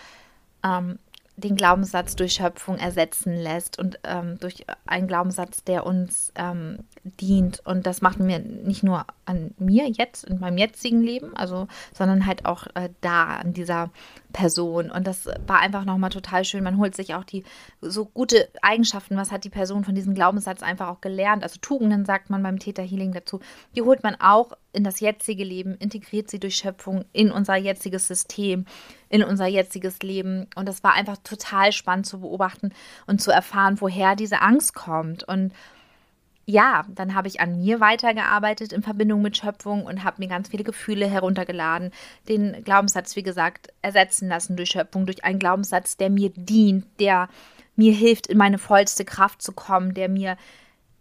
ähm, 0.62 0.98
den 1.36 1.56
Glaubenssatz 1.56 2.16
durch 2.16 2.34
Schöpfung 2.34 2.78
ersetzen 2.78 3.34
lässt 3.34 3.78
und 3.78 4.00
ähm, 4.04 4.38
durch 4.38 4.64
einen 4.86 5.06
Glaubenssatz, 5.06 5.64
der 5.64 5.84
uns 5.84 6.32
ähm, 6.34 6.78
dient. 7.20 7.60
Und 7.64 7.86
das 7.86 8.02
macht 8.02 8.18
mir 8.18 8.38
nicht 8.38 8.82
nur 8.82 9.06
an 9.25 9.52
mir 9.58 9.88
jetzt, 9.88 10.25
in 10.25 10.38
meinem 10.38 10.58
jetzigen 10.58 11.02
Leben, 11.02 11.36
also, 11.36 11.68
sondern 11.92 12.26
halt 12.26 12.44
auch 12.44 12.66
äh, 12.75 12.90
da 13.00 13.36
an 13.36 13.52
dieser 13.52 13.90
Person. 14.32 14.90
Und 14.90 15.06
das 15.06 15.26
war 15.46 15.60
einfach 15.60 15.84
nochmal 15.84 16.10
total 16.10 16.44
schön. 16.44 16.64
Man 16.64 16.78
holt 16.78 16.94
sich 16.94 17.14
auch 17.14 17.25
die 17.25 17.44
so 17.80 18.04
gute 18.04 18.48
Eigenschaften, 18.62 19.16
was 19.16 19.32
hat 19.32 19.44
die 19.44 19.50
Person 19.50 19.84
von 19.84 19.94
diesem 19.94 20.14
Glaubenssatz 20.14 20.62
einfach 20.62 20.88
auch 20.88 21.00
gelernt. 21.00 21.42
Also 21.42 21.58
Tugenden 21.60 22.04
sagt 22.04 22.30
man 22.30 22.42
beim 22.42 22.58
Theta 22.58 22.82
Healing 22.82 23.12
dazu. 23.12 23.40
Die 23.75 23.82
holt 23.82 24.02
man 24.02 24.16
auch 24.20 24.52
in 24.72 24.84
das 24.84 25.00
jetzige 25.00 25.42
Leben, 25.42 25.75
integriert 25.76 26.30
sie 26.30 26.38
durch 26.38 26.56
Schöpfung 26.56 27.04
in 27.12 27.30
unser 27.30 27.56
jetziges 27.56 28.06
System 28.06 28.66
in 29.08 29.22
unser 29.22 29.46
jetziges 29.46 30.00
Leben. 30.00 30.46
Und 30.54 30.68
es 30.68 30.82
war 30.82 30.94
einfach 30.94 31.16
total 31.18 31.72
spannend 31.72 32.06
zu 32.06 32.20
beobachten 32.20 32.72
und 33.06 33.20
zu 33.20 33.30
erfahren, 33.30 33.80
woher 33.80 34.16
diese 34.16 34.42
Angst 34.42 34.75
kommt. 34.75 35.25
Und 35.25 35.52
ja, 36.48 36.86
dann 36.88 37.14
habe 37.14 37.26
ich 37.26 37.40
an 37.40 37.58
mir 37.58 37.80
weitergearbeitet 37.80 38.72
in 38.72 38.82
Verbindung 38.82 39.20
mit 39.20 39.36
Schöpfung 39.36 39.84
und 39.84 40.04
habe 40.04 40.22
mir 40.22 40.28
ganz 40.28 40.48
viele 40.48 40.62
Gefühle 40.62 41.08
heruntergeladen. 41.08 41.90
Den 42.28 42.62
Glaubenssatz, 42.62 43.16
wie 43.16 43.24
gesagt, 43.24 43.72
ersetzen 43.82 44.28
lassen 44.28 44.56
durch 44.56 44.70
Schöpfung, 44.70 45.06
durch 45.06 45.24
einen 45.24 45.40
Glaubenssatz, 45.40 45.96
der 45.96 46.08
mir 46.08 46.30
dient, 46.30 46.86
der 47.00 47.28
mir 47.74 47.92
hilft, 47.92 48.28
in 48.28 48.38
meine 48.38 48.58
vollste 48.58 49.04
Kraft 49.04 49.42
zu 49.42 49.52
kommen, 49.52 49.92
der 49.92 50.08
mir 50.08 50.36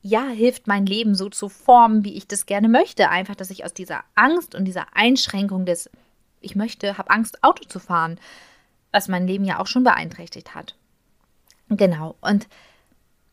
ja 0.01 0.27
hilft, 0.27 0.65
mein 0.65 0.87
Leben 0.87 1.13
so 1.13 1.29
zu 1.29 1.47
formen, 1.47 2.03
wie 2.03 2.15
ich 2.15 2.27
das 2.27 2.47
gerne 2.47 2.67
möchte. 2.67 3.09
Einfach, 3.09 3.35
dass 3.35 3.51
ich 3.51 3.65
aus 3.65 3.73
dieser 3.73 4.03
Angst 4.15 4.55
und 4.55 4.65
dieser 4.65 4.95
Einschränkung 4.95 5.65
des 5.65 5.91
ich 6.41 6.55
möchte, 6.55 6.97
habe 6.97 7.09
Angst, 7.09 7.43
Auto 7.43 7.65
zu 7.65 7.79
fahren, 7.79 8.19
was 8.91 9.07
mein 9.07 9.27
Leben 9.27 9.45
ja 9.45 9.59
auch 9.59 9.67
schon 9.67 9.83
beeinträchtigt 9.83 10.55
hat. 10.55 10.75
Genau. 11.69 12.15
Und 12.21 12.47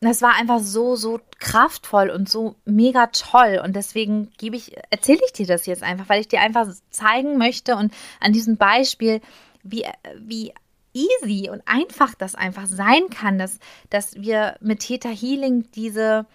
das 0.05 0.21
war 0.21 0.35
einfach 0.35 0.59
so, 0.59 0.95
so 0.95 1.19
kraftvoll 1.39 2.09
und 2.09 2.29
so 2.29 2.55
mega 2.65 3.07
toll. 3.07 3.61
Und 3.63 3.75
deswegen 3.75 4.31
gebe 4.37 4.55
ich, 4.55 4.75
erzähle 4.89 5.19
ich 5.25 5.33
dir 5.33 5.45
das 5.45 5.65
jetzt 5.65 5.83
einfach, 5.83 6.09
weil 6.09 6.21
ich 6.21 6.27
dir 6.27 6.41
einfach 6.41 6.67
zeigen 6.89 7.37
möchte 7.37 7.75
und 7.75 7.93
an 8.19 8.33
diesem 8.33 8.57
Beispiel, 8.57 9.21
wie, 9.63 9.85
wie 10.17 10.53
easy 10.93 11.49
und 11.49 11.61
einfach 11.65 12.13
das 12.15 12.35
einfach 12.35 12.67
sein 12.67 13.09
kann, 13.09 13.37
dass, 13.37 13.59
dass 13.89 14.15
wir 14.15 14.55
mit 14.61 14.79
Theta 14.79 15.09
Healing 15.09 15.69
diese 15.71 16.25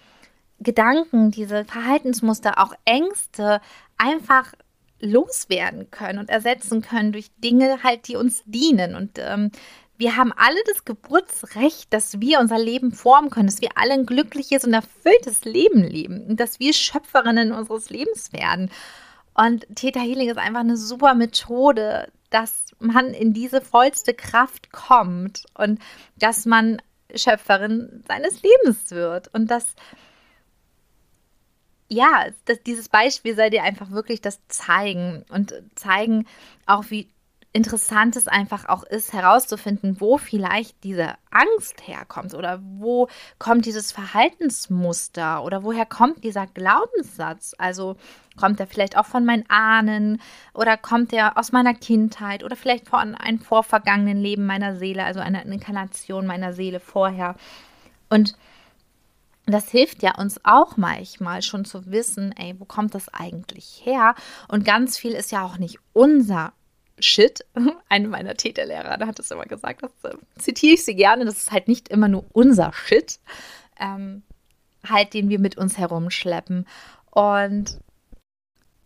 Gedanken, 0.59 1.31
diese 1.31 1.63
Verhaltensmuster, 1.65 2.59
auch 2.59 2.73
Ängste 2.85 3.61
einfach 3.97 4.53
loswerden 4.99 5.89
können 5.91 6.19
und 6.19 6.29
ersetzen 6.29 6.81
können 6.81 7.13
durch 7.13 7.31
Dinge 7.37 7.83
halt, 7.83 8.07
die 8.07 8.17
uns 8.17 8.43
dienen. 8.45 8.95
Und 8.95 9.17
ähm, 9.17 9.51
wir 9.99 10.15
haben 10.15 10.31
alle 10.31 10.63
das 10.65 10.85
Geburtsrecht, 10.85 11.93
dass 11.93 12.21
wir 12.21 12.39
unser 12.39 12.57
Leben 12.57 12.93
formen 12.93 13.29
können, 13.29 13.47
dass 13.47 13.61
wir 13.61 13.71
alle 13.75 13.93
ein 13.93 14.05
glückliches 14.05 14.63
und 14.63 14.73
erfülltes 14.73 15.43
Leben 15.43 15.83
leben 15.83 16.25
und 16.25 16.39
dass 16.39 16.57
wir 16.61 16.71
Schöpferinnen 16.73 17.51
unseres 17.51 17.89
Lebens 17.89 18.31
werden. 18.31 18.71
Und 19.33 19.67
Theta 19.75 19.99
Healing 19.99 20.29
ist 20.29 20.37
einfach 20.37 20.61
eine 20.61 20.77
super 20.77 21.15
Methode, 21.15 22.09
dass 22.29 22.73
man 22.79 23.13
in 23.13 23.33
diese 23.33 23.59
vollste 23.59 24.13
Kraft 24.13 24.71
kommt 24.71 25.43
und 25.53 25.79
dass 26.17 26.45
man 26.45 26.81
Schöpferin 27.13 28.01
seines 28.07 28.41
Lebens 28.41 28.91
wird 28.91 29.27
und 29.33 29.51
dass 29.51 29.75
ja, 31.89 32.27
das, 32.45 32.63
dieses 32.63 32.87
Beispiel 32.87 33.35
soll 33.35 33.49
dir 33.49 33.63
einfach 33.63 33.91
wirklich 33.91 34.21
das 34.21 34.39
zeigen 34.47 35.25
und 35.29 35.53
zeigen 35.75 36.25
auch, 36.67 36.85
wie 36.89 37.09
interessant 37.51 38.15
es 38.15 38.27
einfach 38.27 38.69
auch 38.69 38.83
ist, 38.83 39.11
herauszufinden, 39.11 39.99
wo 39.99 40.17
vielleicht 40.17 40.83
diese 40.83 41.15
Angst 41.31 41.87
herkommt 41.87 42.35
oder 42.35 42.61
wo 42.61 43.07
kommt 43.39 43.65
dieses 43.65 43.91
Verhaltensmuster 43.91 45.43
oder 45.43 45.63
woher 45.63 45.85
kommt 45.87 46.23
dieser 46.23 46.45
Glaubenssatz. 46.45 47.55
Also 47.57 47.95
kommt 48.37 48.59
er 48.59 48.67
vielleicht 48.67 48.97
auch 48.97 49.05
von 49.07 49.25
meinen 49.25 49.49
Ahnen 49.49 50.21
oder 50.53 50.77
kommt 50.77 51.11
er 51.11 51.37
aus 51.37 51.51
meiner 51.51 51.73
Kindheit 51.73 52.43
oder 52.43 52.55
vielleicht 52.55 52.87
von 52.87 53.15
einem 53.15 53.39
vorvergangenen 53.39 54.21
Leben 54.21 54.45
meiner 54.45 54.75
Seele, 54.75 55.03
also 55.03 55.19
einer 55.19 55.43
Inkarnation 55.45 56.27
meiner 56.27 56.53
Seele 56.53 56.79
vorher. 56.79 57.35
Und 58.09 58.35
das 59.47 59.69
hilft 59.71 60.03
ja 60.03 60.15
uns 60.15 60.39
auch 60.43 60.77
manchmal 60.77 61.41
schon 61.41 61.65
zu 61.65 61.87
wissen, 61.87 62.31
ey, 62.37 62.55
wo 62.59 62.65
kommt 62.65 62.93
das 62.93 63.11
eigentlich 63.11 63.81
her? 63.83 64.13
Und 64.47 64.65
ganz 64.65 64.99
viel 64.99 65.13
ist 65.13 65.31
ja 65.31 65.43
auch 65.43 65.57
nicht 65.57 65.79
unser 65.93 66.53
Shit. 67.01 67.45
Eine 67.89 68.07
meiner 68.07 68.35
Täterlehrer 68.35 69.05
hat 69.05 69.19
es 69.19 69.31
immer 69.31 69.45
gesagt, 69.45 69.83
das 69.83 70.11
äh, 70.11 70.17
zitiere 70.37 70.73
ich 70.73 70.85
sie 70.85 70.95
gerne, 70.95 71.25
das 71.25 71.37
ist 71.37 71.51
halt 71.51 71.67
nicht 71.67 71.89
immer 71.89 72.07
nur 72.07 72.25
unser 72.33 72.73
Shit, 72.73 73.19
ähm, 73.79 74.23
halt, 74.87 75.13
den 75.13 75.29
wir 75.29 75.39
mit 75.39 75.57
uns 75.57 75.77
herumschleppen. 75.77 76.65
Und, 77.11 77.79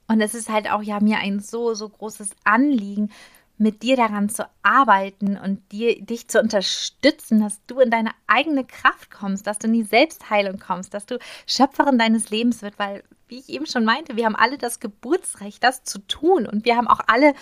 und 0.08 0.22
es 0.22 0.34
ist 0.34 0.50
halt 0.50 0.72
auch 0.72 0.82
ja 0.82 1.00
mir 1.00 1.20
ein 1.20 1.40
so, 1.40 1.74
so 1.74 1.90
großes 1.90 2.32
Anliegen, 2.44 3.10
mit 3.58 3.84
dir 3.84 3.96
daran 3.96 4.30
zu 4.30 4.48
arbeiten 4.64 5.38
und 5.38 5.72
dir, 5.72 6.02
dich 6.02 6.28
zu 6.28 6.40
unterstützen, 6.40 7.40
dass 7.40 7.64
du 7.66 7.80
in 7.80 7.92
deine 7.92 8.12
eigene 8.28 8.66
Kraft 8.66 9.12
kommst, 9.12 9.46
dass 9.46 9.60
du 9.60 9.68
in 9.68 9.74
die 9.74 9.84
Selbstheilung 9.84 10.60
kommst, 10.60 10.94
dass 10.94 11.06
du 11.06 11.20
Schöpferin 11.46 12.00
deines 12.00 12.30
Lebens 12.30 12.62
wird, 12.62 12.80
weil, 12.80 13.04
wie 13.28 13.40
ich 13.40 13.50
eben 13.50 13.66
schon 13.66 13.86
meinte, 13.86 14.16
wir 14.16 14.26
haben 14.26 14.36
alle 14.36 14.58
das 14.58 14.80
Geburtsrecht, 14.80 15.64
das 15.64 15.84
zu 15.84 16.00
tun 16.00 16.48
und 16.48 16.66
wir 16.66 16.76
haben 16.76 16.88
auch 16.88 17.02
alle 17.08 17.34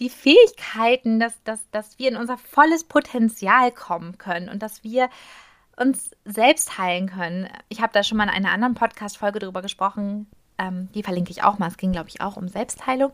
die 0.00 0.10
Fähigkeiten, 0.10 1.20
dass, 1.20 1.40
dass, 1.44 1.60
dass 1.70 1.98
wir 1.98 2.08
in 2.08 2.16
unser 2.16 2.38
volles 2.38 2.84
Potenzial 2.84 3.70
kommen 3.70 4.18
können 4.18 4.48
und 4.48 4.62
dass 4.62 4.82
wir 4.82 5.10
uns 5.76 6.10
selbst 6.24 6.78
heilen 6.78 7.08
können. 7.08 7.48
Ich 7.68 7.80
habe 7.80 7.92
da 7.92 8.02
schon 8.02 8.18
mal 8.18 8.24
in 8.24 8.30
einer 8.30 8.52
anderen 8.52 8.74
Podcast-Folge 8.74 9.38
darüber 9.38 9.62
gesprochen, 9.62 10.26
ähm, 10.58 10.88
die 10.94 11.02
verlinke 11.02 11.30
ich 11.30 11.42
auch 11.42 11.58
mal. 11.58 11.68
Es 11.68 11.76
ging, 11.76 11.92
glaube 11.92 12.08
ich, 12.08 12.20
auch 12.20 12.36
um 12.36 12.48
Selbstheilung, 12.48 13.12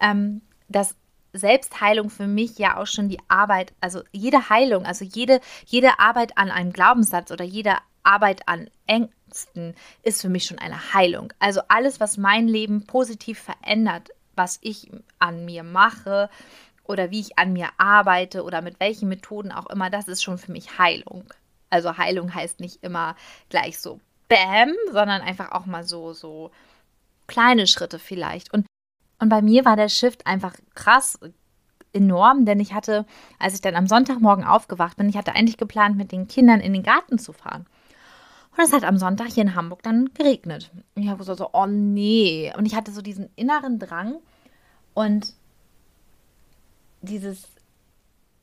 ähm, 0.00 0.42
dass 0.68 0.96
Selbstheilung 1.32 2.10
für 2.10 2.28
mich 2.28 2.58
ja 2.58 2.76
auch 2.76 2.86
schon 2.86 3.08
die 3.08 3.18
Arbeit, 3.28 3.72
also 3.80 4.02
jede 4.12 4.48
Heilung, 4.48 4.86
also 4.86 5.04
jede, 5.04 5.40
jede 5.66 5.98
Arbeit 5.98 6.38
an 6.38 6.50
einem 6.50 6.72
Glaubenssatz 6.72 7.32
oder 7.32 7.44
jede 7.44 7.76
Arbeit 8.04 8.48
an 8.48 8.70
Ängsten 8.86 9.74
ist 10.02 10.22
für 10.22 10.28
mich 10.28 10.44
schon 10.44 10.58
eine 10.58 10.94
Heilung. 10.94 11.32
Also 11.40 11.62
alles, 11.68 11.98
was 11.98 12.16
mein 12.16 12.46
Leben 12.46 12.86
positiv 12.86 13.40
verändert, 13.40 14.10
was 14.36 14.58
ich 14.62 14.90
an 15.18 15.44
mir 15.44 15.62
mache 15.62 16.28
oder 16.84 17.10
wie 17.10 17.20
ich 17.20 17.38
an 17.38 17.52
mir 17.52 17.68
arbeite 17.78 18.42
oder 18.42 18.62
mit 18.62 18.80
welchen 18.80 19.08
Methoden 19.08 19.52
auch 19.52 19.66
immer, 19.66 19.90
das 19.90 20.08
ist 20.08 20.22
schon 20.22 20.38
für 20.38 20.52
mich 20.52 20.78
Heilung. 20.78 21.32
Also 21.70 21.96
Heilung 21.96 22.34
heißt 22.34 22.60
nicht 22.60 22.82
immer 22.82 23.16
gleich 23.48 23.78
so 23.78 24.00
Bäm, 24.28 24.74
sondern 24.92 25.22
einfach 25.22 25.52
auch 25.52 25.66
mal 25.66 25.84
so, 25.84 26.12
so 26.12 26.50
kleine 27.26 27.66
Schritte 27.66 27.98
vielleicht. 27.98 28.52
Und 28.52 28.66
und 29.20 29.28
bei 29.28 29.42
mir 29.42 29.64
war 29.64 29.76
der 29.76 29.88
Shift 29.88 30.26
einfach 30.26 30.54
krass 30.74 31.18
enorm, 31.94 32.44
denn 32.44 32.60
ich 32.60 32.74
hatte, 32.74 33.06
als 33.38 33.54
ich 33.54 33.60
dann 33.60 33.76
am 33.76 33.86
Sonntagmorgen 33.86 34.44
aufgewacht 34.44 34.96
bin, 34.96 35.08
ich 35.08 35.16
hatte 35.16 35.34
eigentlich 35.34 35.56
geplant, 35.56 35.96
mit 35.96 36.12
den 36.12 36.28
Kindern 36.28 36.60
in 36.60 36.72
den 36.72 36.82
Garten 36.82 37.18
zu 37.18 37.32
fahren. 37.32 37.66
Und 38.56 38.64
es 38.64 38.72
hat 38.72 38.84
am 38.84 38.98
Sonntag 38.98 39.28
hier 39.28 39.42
in 39.42 39.54
Hamburg 39.54 39.82
dann 39.82 40.10
geregnet. 40.14 40.70
Und 40.94 41.02
ich 41.02 41.08
habe 41.08 41.24
so, 41.24 41.34
so, 41.34 41.50
oh 41.52 41.66
nee. 41.66 42.52
Und 42.56 42.66
ich 42.66 42.74
hatte 42.74 42.92
so 42.92 43.02
diesen 43.02 43.28
inneren 43.36 43.78
Drang 43.78 44.16
und 44.94 45.32
dieses, 47.02 47.48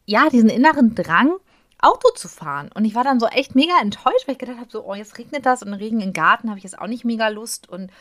ja, 0.06 0.30
diesen 0.30 0.50
inneren 0.50 0.96
Drang, 0.96 1.38
Auto 1.82 2.10
zu 2.13 2.27
fahren. 2.27 2.70
Und 2.75 2.86
ich 2.86 2.94
war 2.94 3.03
dann 3.03 3.20
so 3.20 3.25
echt 3.27 3.56
mega 3.56 3.74
enttäuscht, 3.82 4.27
weil 4.27 4.34
ich 4.34 4.39
gedacht 4.39 4.60
habe, 4.60 4.70
so, 4.70 4.86
oh, 4.86 4.94
jetzt 4.94 5.18
regnet 5.18 5.46
das 5.46 5.63
und 5.63 5.74
Regen 5.74 6.00
im 6.00 6.13
Garten 6.13 6.50
habe 6.50 6.60
ich 6.60 6.63
jetzt 6.63 6.77
auch 6.77 6.88
nicht 6.88 7.06
mega 7.06 7.27
Lust. 7.30 7.68
Und 7.70 7.91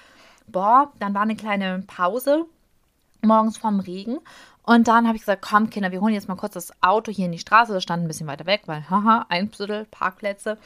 boah, 0.46 0.92
dann 0.98 1.14
war 1.14 1.22
eine 1.22 1.36
kleine 1.36 1.82
Pause 1.86 2.44
morgens 3.22 3.56
vom 3.56 3.80
Regen. 3.80 4.18
Und 4.62 4.88
dann 4.88 5.06
habe 5.06 5.16
ich 5.16 5.22
gesagt, 5.22 5.42
komm 5.42 5.70
Kinder, 5.70 5.92
wir 5.92 6.00
holen 6.00 6.14
jetzt 6.14 6.28
mal 6.28 6.36
kurz 6.36 6.54
das 6.54 6.72
Auto 6.82 7.10
hier 7.10 7.26
in 7.26 7.32
die 7.32 7.38
Straße. 7.38 7.72
Das 7.72 7.82
stand 7.82 8.04
ein 8.04 8.08
bisschen 8.08 8.26
weiter 8.26 8.46
weg, 8.46 8.62
weil, 8.66 8.88
haha, 8.88 9.26
ein 9.28 9.50
Viertel 9.50 9.86
Parkplätze. 9.86 10.58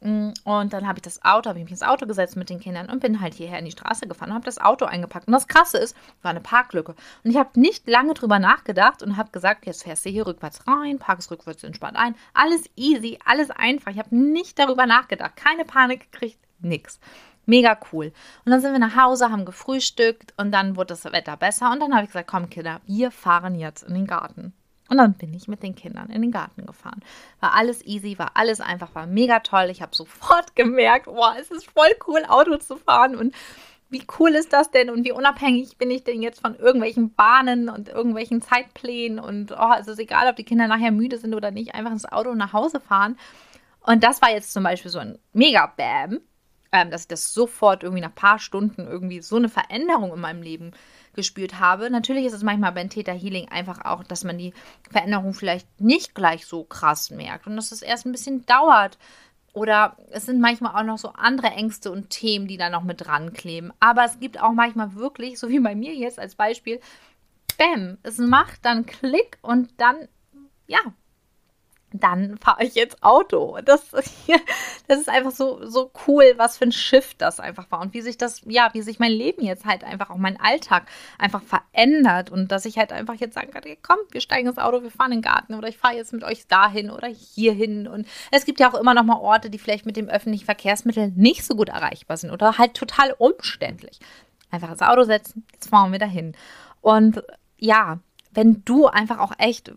Mm, 0.00 0.30
und 0.44 0.72
dann 0.72 0.86
habe 0.86 0.98
ich 0.98 1.02
das 1.02 1.24
Auto, 1.24 1.48
habe 1.48 1.58
ich 1.58 1.64
mich 1.64 1.72
ins 1.72 1.82
Auto 1.82 2.06
gesetzt 2.06 2.36
mit 2.36 2.50
den 2.50 2.60
Kindern 2.60 2.90
und 2.90 3.00
bin 3.00 3.20
halt 3.20 3.34
hierher 3.34 3.58
in 3.58 3.64
die 3.64 3.70
Straße 3.70 4.06
gefahren 4.06 4.30
und 4.30 4.34
habe 4.34 4.44
das 4.44 4.58
Auto 4.58 4.84
eingepackt. 4.84 5.26
Und 5.26 5.32
das 5.32 5.48
Krasse 5.48 5.78
ist, 5.78 5.96
war 6.22 6.30
eine 6.30 6.40
Parklücke. 6.40 6.94
Und 7.24 7.30
ich 7.30 7.36
habe 7.36 7.58
nicht 7.58 7.88
lange 7.88 8.14
drüber 8.14 8.38
nachgedacht 8.38 9.02
und 9.02 9.16
habe 9.16 9.30
gesagt, 9.30 9.66
jetzt 9.66 9.84
fährst 9.84 10.04
du 10.04 10.10
hier 10.10 10.26
rückwärts 10.26 10.66
rein, 10.66 10.98
parkst 10.98 11.30
rückwärts 11.30 11.64
entspannt 11.64 11.96
ein. 11.96 12.14
Alles 12.34 12.64
easy, 12.76 13.18
alles 13.24 13.50
einfach. 13.50 13.92
Ich 13.92 13.98
habe 13.98 14.14
nicht 14.14 14.58
darüber 14.58 14.86
nachgedacht. 14.86 15.36
Keine 15.36 15.64
Panik 15.64 16.12
gekriegt, 16.12 16.38
nix. 16.60 17.00
Mega 17.46 17.78
cool. 17.92 18.12
Und 18.44 18.52
dann 18.52 18.60
sind 18.60 18.72
wir 18.72 18.78
nach 18.78 18.96
Hause, 18.96 19.30
haben 19.30 19.44
gefrühstückt 19.44 20.32
und 20.38 20.50
dann 20.50 20.76
wurde 20.76 20.88
das 20.88 21.04
Wetter 21.04 21.36
besser. 21.36 21.70
Und 21.70 21.80
dann 21.80 21.92
habe 21.94 22.04
ich 22.04 22.10
gesagt, 22.10 22.30
komm 22.30 22.48
Kinder, 22.48 22.80
wir 22.86 23.10
fahren 23.10 23.54
jetzt 23.54 23.82
in 23.82 23.94
den 23.94 24.06
Garten. 24.06 24.54
Und 24.88 24.98
dann 24.98 25.14
bin 25.14 25.32
ich 25.32 25.48
mit 25.48 25.62
den 25.62 25.74
Kindern 25.74 26.10
in 26.10 26.20
den 26.20 26.30
Garten 26.30 26.66
gefahren. 26.66 27.00
War 27.40 27.54
alles 27.54 27.84
easy, 27.86 28.18
war 28.18 28.32
alles 28.34 28.60
einfach, 28.60 28.94
war 28.94 29.06
mega 29.06 29.40
toll. 29.40 29.68
Ich 29.70 29.80
habe 29.80 29.96
sofort 29.96 30.54
gemerkt, 30.56 31.06
boah, 31.06 31.34
es 31.40 31.50
ist 31.50 31.70
voll 31.70 31.94
cool, 32.06 32.22
Auto 32.28 32.56
zu 32.56 32.76
fahren. 32.76 33.16
Und 33.16 33.34
wie 33.88 34.04
cool 34.18 34.30
ist 34.30 34.52
das 34.52 34.70
denn? 34.70 34.90
Und 34.90 35.04
wie 35.04 35.12
unabhängig 35.12 35.78
bin 35.78 35.90
ich 35.90 36.04
denn 36.04 36.22
jetzt 36.22 36.40
von 36.40 36.54
irgendwelchen 36.56 37.14
Bahnen 37.14 37.68
und 37.68 37.88
irgendwelchen 37.88 38.42
Zeitplänen? 38.42 39.18
Und 39.18 39.52
oh, 39.52 39.72
es 39.78 39.88
ist 39.88 39.98
egal, 39.98 40.28
ob 40.28 40.36
die 40.36 40.44
Kinder 40.44 40.66
nachher 40.66 40.90
müde 40.90 41.16
sind 41.18 41.34
oder 41.34 41.50
nicht, 41.50 41.74
einfach 41.74 41.92
ins 41.92 42.10
Auto 42.10 42.34
nach 42.34 42.52
Hause 42.52 42.80
fahren. 42.80 43.16
Und 43.80 44.02
das 44.02 44.20
war 44.20 44.30
jetzt 44.30 44.52
zum 44.52 44.64
Beispiel 44.64 44.90
so 44.90 44.98
ein 44.98 45.18
mega 45.32 45.66
Bam 45.66 46.20
ähm, 46.74 46.90
dass 46.90 47.02
ich 47.02 47.08
das 47.08 47.32
sofort 47.32 47.84
irgendwie 47.84 48.02
nach 48.02 48.08
ein 48.08 48.16
paar 48.16 48.40
Stunden 48.40 48.84
irgendwie 48.84 49.22
so 49.22 49.36
eine 49.36 49.48
Veränderung 49.48 50.12
in 50.12 50.20
meinem 50.20 50.42
Leben 50.42 50.72
gespürt 51.14 51.60
habe. 51.60 51.88
Natürlich 51.88 52.26
ist 52.26 52.32
es 52.32 52.42
manchmal 52.42 52.72
beim 52.72 52.90
Theta 52.90 53.12
Healing 53.12 53.48
einfach 53.48 53.84
auch, 53.84 54.02
dass 54.02 54.24
man 54.24 54.38
die 54.38 54.52
Veränderung 54.90 55.34
vielleicht 55.34 55.80
nicht 55.80 56.16
gleich 56.16 56.46
so 56.46 56.64
krass 56.64 57.10
merkt 57.10 57.46
und 57.46 57.54
dass 57.54 57.70
es 57.70 57.80
erst 57.80 58.06
ein 58.06 58.12
bisschen 58.12 58.44
dauert. 58.46 58.98
Oder 59.52 59.96
es 60.10 60.26
sind 60.26 60.40
manchmal 60.40 60.74
auch 60.74 60.84
noch 60.84 60.98
so 60.98 61.10
andere 61.10 61.46
Ängste 61.46 61.92
und 61.92 62.10
Themen, 62.10 62.48
die 62.48 62.56
da 62.56 62.68
noch 62.70 62.82
mit 62.82 63.06
dran 63.06 63.32
kleben. 63.32 63.72
Aber 63.78 64.04
es 64.04 64.18
gibt 64.18 64.42
auch 64.42 64.50
manchmal 64.50 64.96
wirklich, 64.96 65.38
so 65.38 65.48
wie 65.48 65.60
bei 65.60 65.76
mir 65.76 65.94
jetzt 65.94 66.18
als 66.18 66.34
Beispiel, 66.34 66.80
Bäm, 67.56 67.98
es 68.02 68.18
macht 68.18 68.64
dann 68.64 68.84
Klick 68.84 69.38
und 69.42 69.70
dann, 69.80 70.08
ja, 70.66 70.80
dann 71.94 72.36
fahre 72.38 72.64
ich 72.64 72.74
jetzt 72.74 73.02
Auto. 73.04 73.58
Das, 73.64 73.90
das 73.90 74.98
ist 74.98 75.08
einfach 75.08 75.30
so, 75.30 75.64
so 75.64 75.92
cool, 76.06 76.34
was 76.36 76.58
für 76.58 76.64
ein 76.64 76.72
Shift 76.72 77.20
das 77.22 77.38
einfach 77.38 77.70
war 77.70 77.80
und 77.80 77.94
wie 77.94 78.00
sich 78.00 78.18
das, 78.18 78.42
ja, 78.46 78.70
wie 78.72 78.82
sich 78.82 78.98
mein 78.98 79.12
Leben 79.12 79.44
jetzt 79.44 79.64
halt 79.64 79.84
einfach 79.84 80.10
auch 80.10 80.16
mein 80.16 80.38
Alltag 80.40 80.88
einfach 81.18 81.42
verändert 81.42 82.30
und 82.30 82.50
dass 82.50 82.64
ich 82.64 82.78
halt 82.78 82.92
einfach 82.92 83.14
jetzt 83.14 83.34
sagen 83.34 83.52
kann, 83.52 83.62
komm, 83.82 83.98
wir 84.10 84.20
steigen 84.20 84.48
ins 84.48 84.58
Auto, 84.58 84.82
wir 84.82 84.90
fahren 84.90 85.12
in 85.12 85.18
den 85.18 85.22
Garten 85.22 85.54
oder 85.54 85.68
ich 85.68 85.78
fahre 85.78 85.94
jetzt 85.94 86.12
mit 86.12 86.24
euch 86.24 86.48
dahin 86.48 86.90
oder 86.90 87.06
hierhin 87.06 87.86
und 87.86 88.08
es 88.32 88.44
gibt 88.44 88.58
ja 88.58 88.70
auch 88.70 88.78
immer 88.78 88.94
noch 88.94 89.04
mal 89.04 89.18
Orte, 89.18 89.48
die 89.48 89.58
vielleicht 89.58 89.86
mit 89.86 89.96
dem 89.96 90.08
öffentlichen 90.08 90.46
Verkehrsmittel 90.46 91.12
nicht 91.14 91.44
so 91.44 91.54
gut 91.54 91.68
erreichbar 91.68 92.16
sind 92.16 92.32
oder 92.32 92.58
halt 92.58 92.74
total 92.74 93.14
umständlich. 93.16 94.00
Einfach 94.50 94.70
ins 94.70 94.82
Auto 94.82 95.04
setzen, 95.04 95.46
jetzt 95.52 95.70
fahren 95.70 95.92
wir 95.92 96.00
dahin. 96.00 96.34
Und 96.80 97.22
ja, 97.56 98.00
wenn 98.32 98.64
du 98.64 98.88
einfach 98.88 99.18
auch 99.18 99.32
echt 99.38 99.72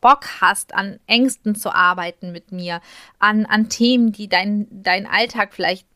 Bock 0.00 0.40
hast, 0.40 0.74
an 0.74 0.98
Ängsten 1.06 1.54
zu 1.54 1.74
arbeiten 1.74 2.32
mit 2.32 2.52
mir, 2.52 2.80
an, 3.18 3.46
an 3.46 3.68
Themen, 3.68 4.12
die 4.12 4.28
dein, 4.28 4.66
dein 4.70 5.06
Alltag 5.06 5.52
vielleicht 5.52 5.86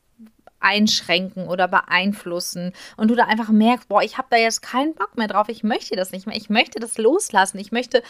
einschränken 0.60 1.48
oder 1.48 1.68
beeinflussen 1.68 2.72
und 2.96 3.08
du 3.08 3.14
da 3.14 3.24
einfach 3.24 3.48
merkst, 3.48 3.88
boah, 3.88 4.02
ich 4.02 4.16
habe 4.16 4.28
da 4.30 4.36
jetzt 4.36 4.62
keinen 4.62 4.94
Bock 4.94 5.16
mehr 5.16 5.26
drauf, 5.26 5.48
ich 5.48 5.64
möchte 5.64 5.96
das 5.96 6.12
nicht 6.12 6.26
mehr, 6.26 6.36
ich 6.36 6.50
möchte 6.50 6.78
das 6.78 6.98
loslassen, 6.98 7.58
ich 7.58 7.72
möchte 7.72 8.02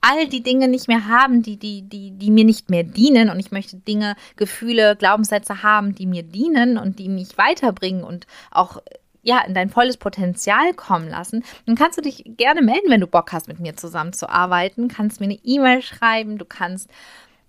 all 0.00 0.28
die 0.28 0.42
Dinge 0.42 0.68
nicht 0.68 0.86
mehr 0.86 1.08
haben, 1.08 1.42
die, 1.42 1.56
die, 1.56 1.82
die, 1.82 2.10
die 2.10 2.30
mir 2.30 2.44
nicht 2.44 2.68
mehr 2.68 2.82
dienen 2.82 3.30
und 3.30 3.40
ich 3.40 3.52
möchte 3.52 3.76
Dinge, 3.76 4.16
Gefühle, 4.36 4.96
Glaubenssätze 4.96 5.62
haben, 5.62 5.94
die 5.94 6.06
mir 6.06 6.22
dienen 6.22 6.76
und 6.76 6.98
die 6.98 7.08
mich 7.08 7.38
weiterbringen 7.38 8.04
und 8.04 8.26
auch 8.50 8.82
ja, 9.24 9.40
in 9.40 9.54
dein 9.54 9.70
volles 9.70 9.96
Potenzial 9.96 10.74
kommen 10.74 11.08
lassen, 11.08 11.44
dann 11.66 11.74
kannst 11.74 11.98
du 11.98 12.02
dich 12.02 12.22
gerne 12.36 12.62
melden, 12.62 12.90
wenn 12.90 13.00
du 13.00 13.06
Bock 13.06 13.32
hast, 13.32 13.48
mit 13.48 13.58
mir 13.58 13.74
zusammenzuarbeiten. 13.76 14.88
Kannst 14.88 15.20
mir 15.20 15.26
eine 15.26 15.38
E-Mail 15.42 15.82
schreiben, 15.82 16.38
du 16.38 16.44
kannst 16.44 16.90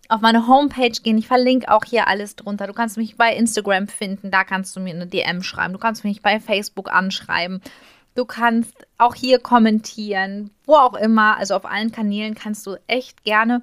auf 0.08 0.22
meine 0.22 0.48
Homepage 0.48 0.92
gehen. 0.92 1.18
Ich 1.18 1.28
verlinke 1.28 1.70
auch 1.70 1.84
hier 1.84 2.08
alles 2.08 2.36
drunter. 2.36 2.68
Du 2.68 2.74
kannst 2.74 2.98
mich 2.98 3.18
bei 3.18 3.36
Instagram 3.36 3.88
finden, 3.88 4.32
da 4.32 4.44
kannst 4.44 4.76
du 4.76 4.80
mir 4.80 4.94
eine 4.94 5.08
DM 5.08 5.44
schreiben. 5.44 5.74
Du 5.74 5.80
kannst 5.80 6.04
mich 6.04 6.22
bei 6.22 6.40
Facebook 6.40 6.92
anschreiben. 6.92 7.62
Du 8.16 8.24
kannst 8.24 8.88
auch 8.98 9.14
hier 9.14 9.40
kommentieren, 9.40 10.52
wo 10.66 10.76
auch 10.76 10.94
immer. 10.94 11.38
Also 11.38 11.56
auf 11.56 11.66
allen 11.66 11.92
Kanälen 11.92 12.36
kannst 12.36 12.66
du 12.66 12.78
echt 12.88 13.24
gerne 13.24 13.62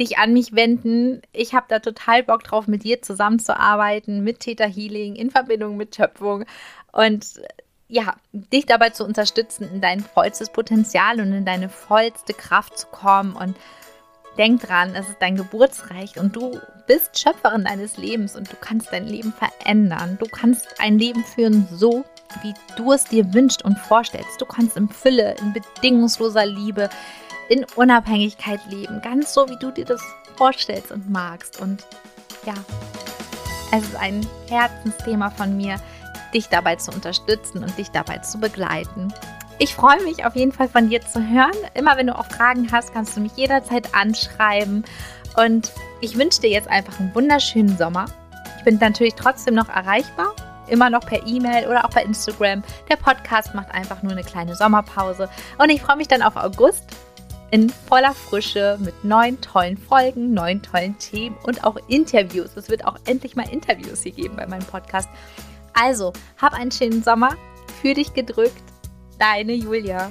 dich 0.00 0.18
an 0.18 0.32
mich 0.32 0.54
wenden. 0.54 1.22
Ich 1.32 1.54
habe 1.54 1.66
da 1.68 1.78
total 1.78 2.22
Bock 2.22 2.42
drauf, 2.44 2.66
mit 2.66 2.84
dir 2.84 3.00
zusammenzuarbeiten, 3.02 4.24
mit 4.24 4.40
Theta 4.40 4.66
Healing 4.66 5.14
in 5.14 5.30
Verbindung 5.30 5.76
mit 5.76 5.94
Schöpfung 5.94 6.44
und 6.96 7.26
ja, 7.88 8.14
dich 8.32 8.64
dabei 8.64 8.90
zu 8.90 9.04
unterstützen, 9.04 9.70
in 9.70 9.80
dein 9.82 10.00
vollstes 10.00 10.50
Potenzial 10.50 11.20
und 11.20 11.30
in 11.32 11.44
deine 11.44 11.68
vollste 11.68 12.32
Kraft 12.32 12.78
zu 12.78 12.86
kommen. 12.86 13.36
Und 13.36 13.54
denk 14.38 14.62
dran, 14.62 14.94
es 14.94 15.06
ist 15.08 15.18
dein 15.20 15.36
Geburtsrecht 15.36 16.16
und 16.16 16.34
du 16.34 16.58
bist 16.86 17.18
Schöpferin 17.18 17.64
deines 17.64 17.98
Lebens 17.98 18.34
und 18.34 18.50
du 18.50 18.56
kannst 18.58 18.92
dein 18.92 19.06
Leben 19.06 19.32
verändern. 19.32 20.16
Du 20.18 20.26
kannst 20.26 20.80
ein 20.80 20.98
Leben 20.98 21.22
führen, 21.22 21.68
so 21.70 22.04
wie 22.42 22.54
du 22.76 22.92
es 22.92 23.04
dir 23.04 23.34
wünschst 23.34 23.62
und 23.62 23.78
vorstellst. 23.78 24.40
Du 24.40 24.46
kannst 24.46 24.76
in 24.78 24.88
Fülle, 24.88 25.36
in 25.40 25.52
bedingungsloser 25.52 26.46
Liebe, 26.46 26.88
in 27.50 27.66
Unabhängigkeit 27.76 28.60
leben, 28.70 29.02
ganz 29.02 29.34
so 29.34 29.48
wie 29.48 29.58
du 29.58 29.70
dir 29.70 29.84
das 29.84 30.02
vorstellst 30.36 30.90
und 30.90 31.10
magst. 31.10 31.60
Und 31.60 31.86
ja, 32.46 32.54
es 33.70 33.84
ist 33.84 33.96
ein 33.96 34.26
Herzensthema 34.48 35.30
von 35.30 35.56
mir 35.56 35.78
dich 36.34 36.48
dabei 36.48 36.76
zu 36.76 36.90
unterstützen 36.90 37.62
und 37.62 37.76
dich 37.78 37.90
dabei 37.90 38.18
zu 38.18 38.38
begleiten. 38.38 39.12
Ich 39.58 39.74
freue 39.74 40.02
mich 40.02 40.24
auf 40.24 40.36
jeden 40.36 40.52
Fall 40.52 40.68
von 40.68 40.90
dir 40.90 41.00
zu 41.00 41.20
hören. 41.26 41.56
Immer 41.74 41.96
wenn 41.96 42.08
du 42.08 42.18
auch 42.18 42.26
Fragen 42.26 42.70
hast, 42.70 42.92
kannst 42.92 43.16
du 43.16 43.20
mich 43.20 43.32
jederzeit 43.36 43.94
anschreiben. 43.94 44.84
Und 45.36 45.72
ich 46.00 46.18
wünsche 46.18 46.42
dir 46.42 46.50
jetzt 46.50 46.68
einfach 46.68 47.00
einen 47.00 47.14
wunderschönen 47.14 47.76
Sommer. 47.76 48.04
Ich 48.58 48.64
bin 48.64 48.78
natürlich 48.78 49.14
trotzdem 49.14 49.54
noch 49.54 49.68
erreichbar, 49.68 50.34
immer 50.68 50.90
noch 50.90 51.00
per 51.00 51.26
E-Mail 51.26 51.66
oder 51.68 51.84
auch 51.84 51.90
bei 51.90 52.02
Instagram. 52.02 52.62
Der 52.90 52.96
Podcast 52.96 53.54
macht 53.54 53.70
einfach 53.72 54.02
nur 54.02 54.12
eine 54.12 54.24
kleine 54.24 54.54
Sommerpause. 54.54 55.30
Und 55.56 55.70
ich 55.70 55.80
freue 55.80 55.96
mich 55.96 56.08
dann 56.08 56.22
auf 56.22 56.36
August 56.36 56.84
in 57.50 57.70
voller 57.70 58.12
Frische 58.12 58.76
mit 58.80 59.04
neun 59.04 59.40
tollen 59.40 59.78
Folgen, 59.78 60.34
neun 60.34 60.62
tollen 60.62 60.98
Themen 60.98 61.36
und 61.44 61.64
auch 61.64 61.76
Interviews. 61.88 62.56
Es 62.56 62.68
wird 62.68 62.84
auch 62.84 62.98
endlich 63.06 63.36
mal 63.36 63.48
Interviews 63.48 64.02
hier 64.02 64.12
geben 64.12 64.36
bei 64.36 64.46
meinem 64.46 64.66
Podcast. 64.66 65.08
Also, 65.78 66.14
hab 66.40 66.54
einen 66.54 66.72
schönen 66.72 67.02
Sommer. 67.02 67.36
Für 67.82 67.92
dich 67.92 68.14
gedrückt. 68.14 68.62
Deine 69.18 69.52
Julia. 69.52 70.10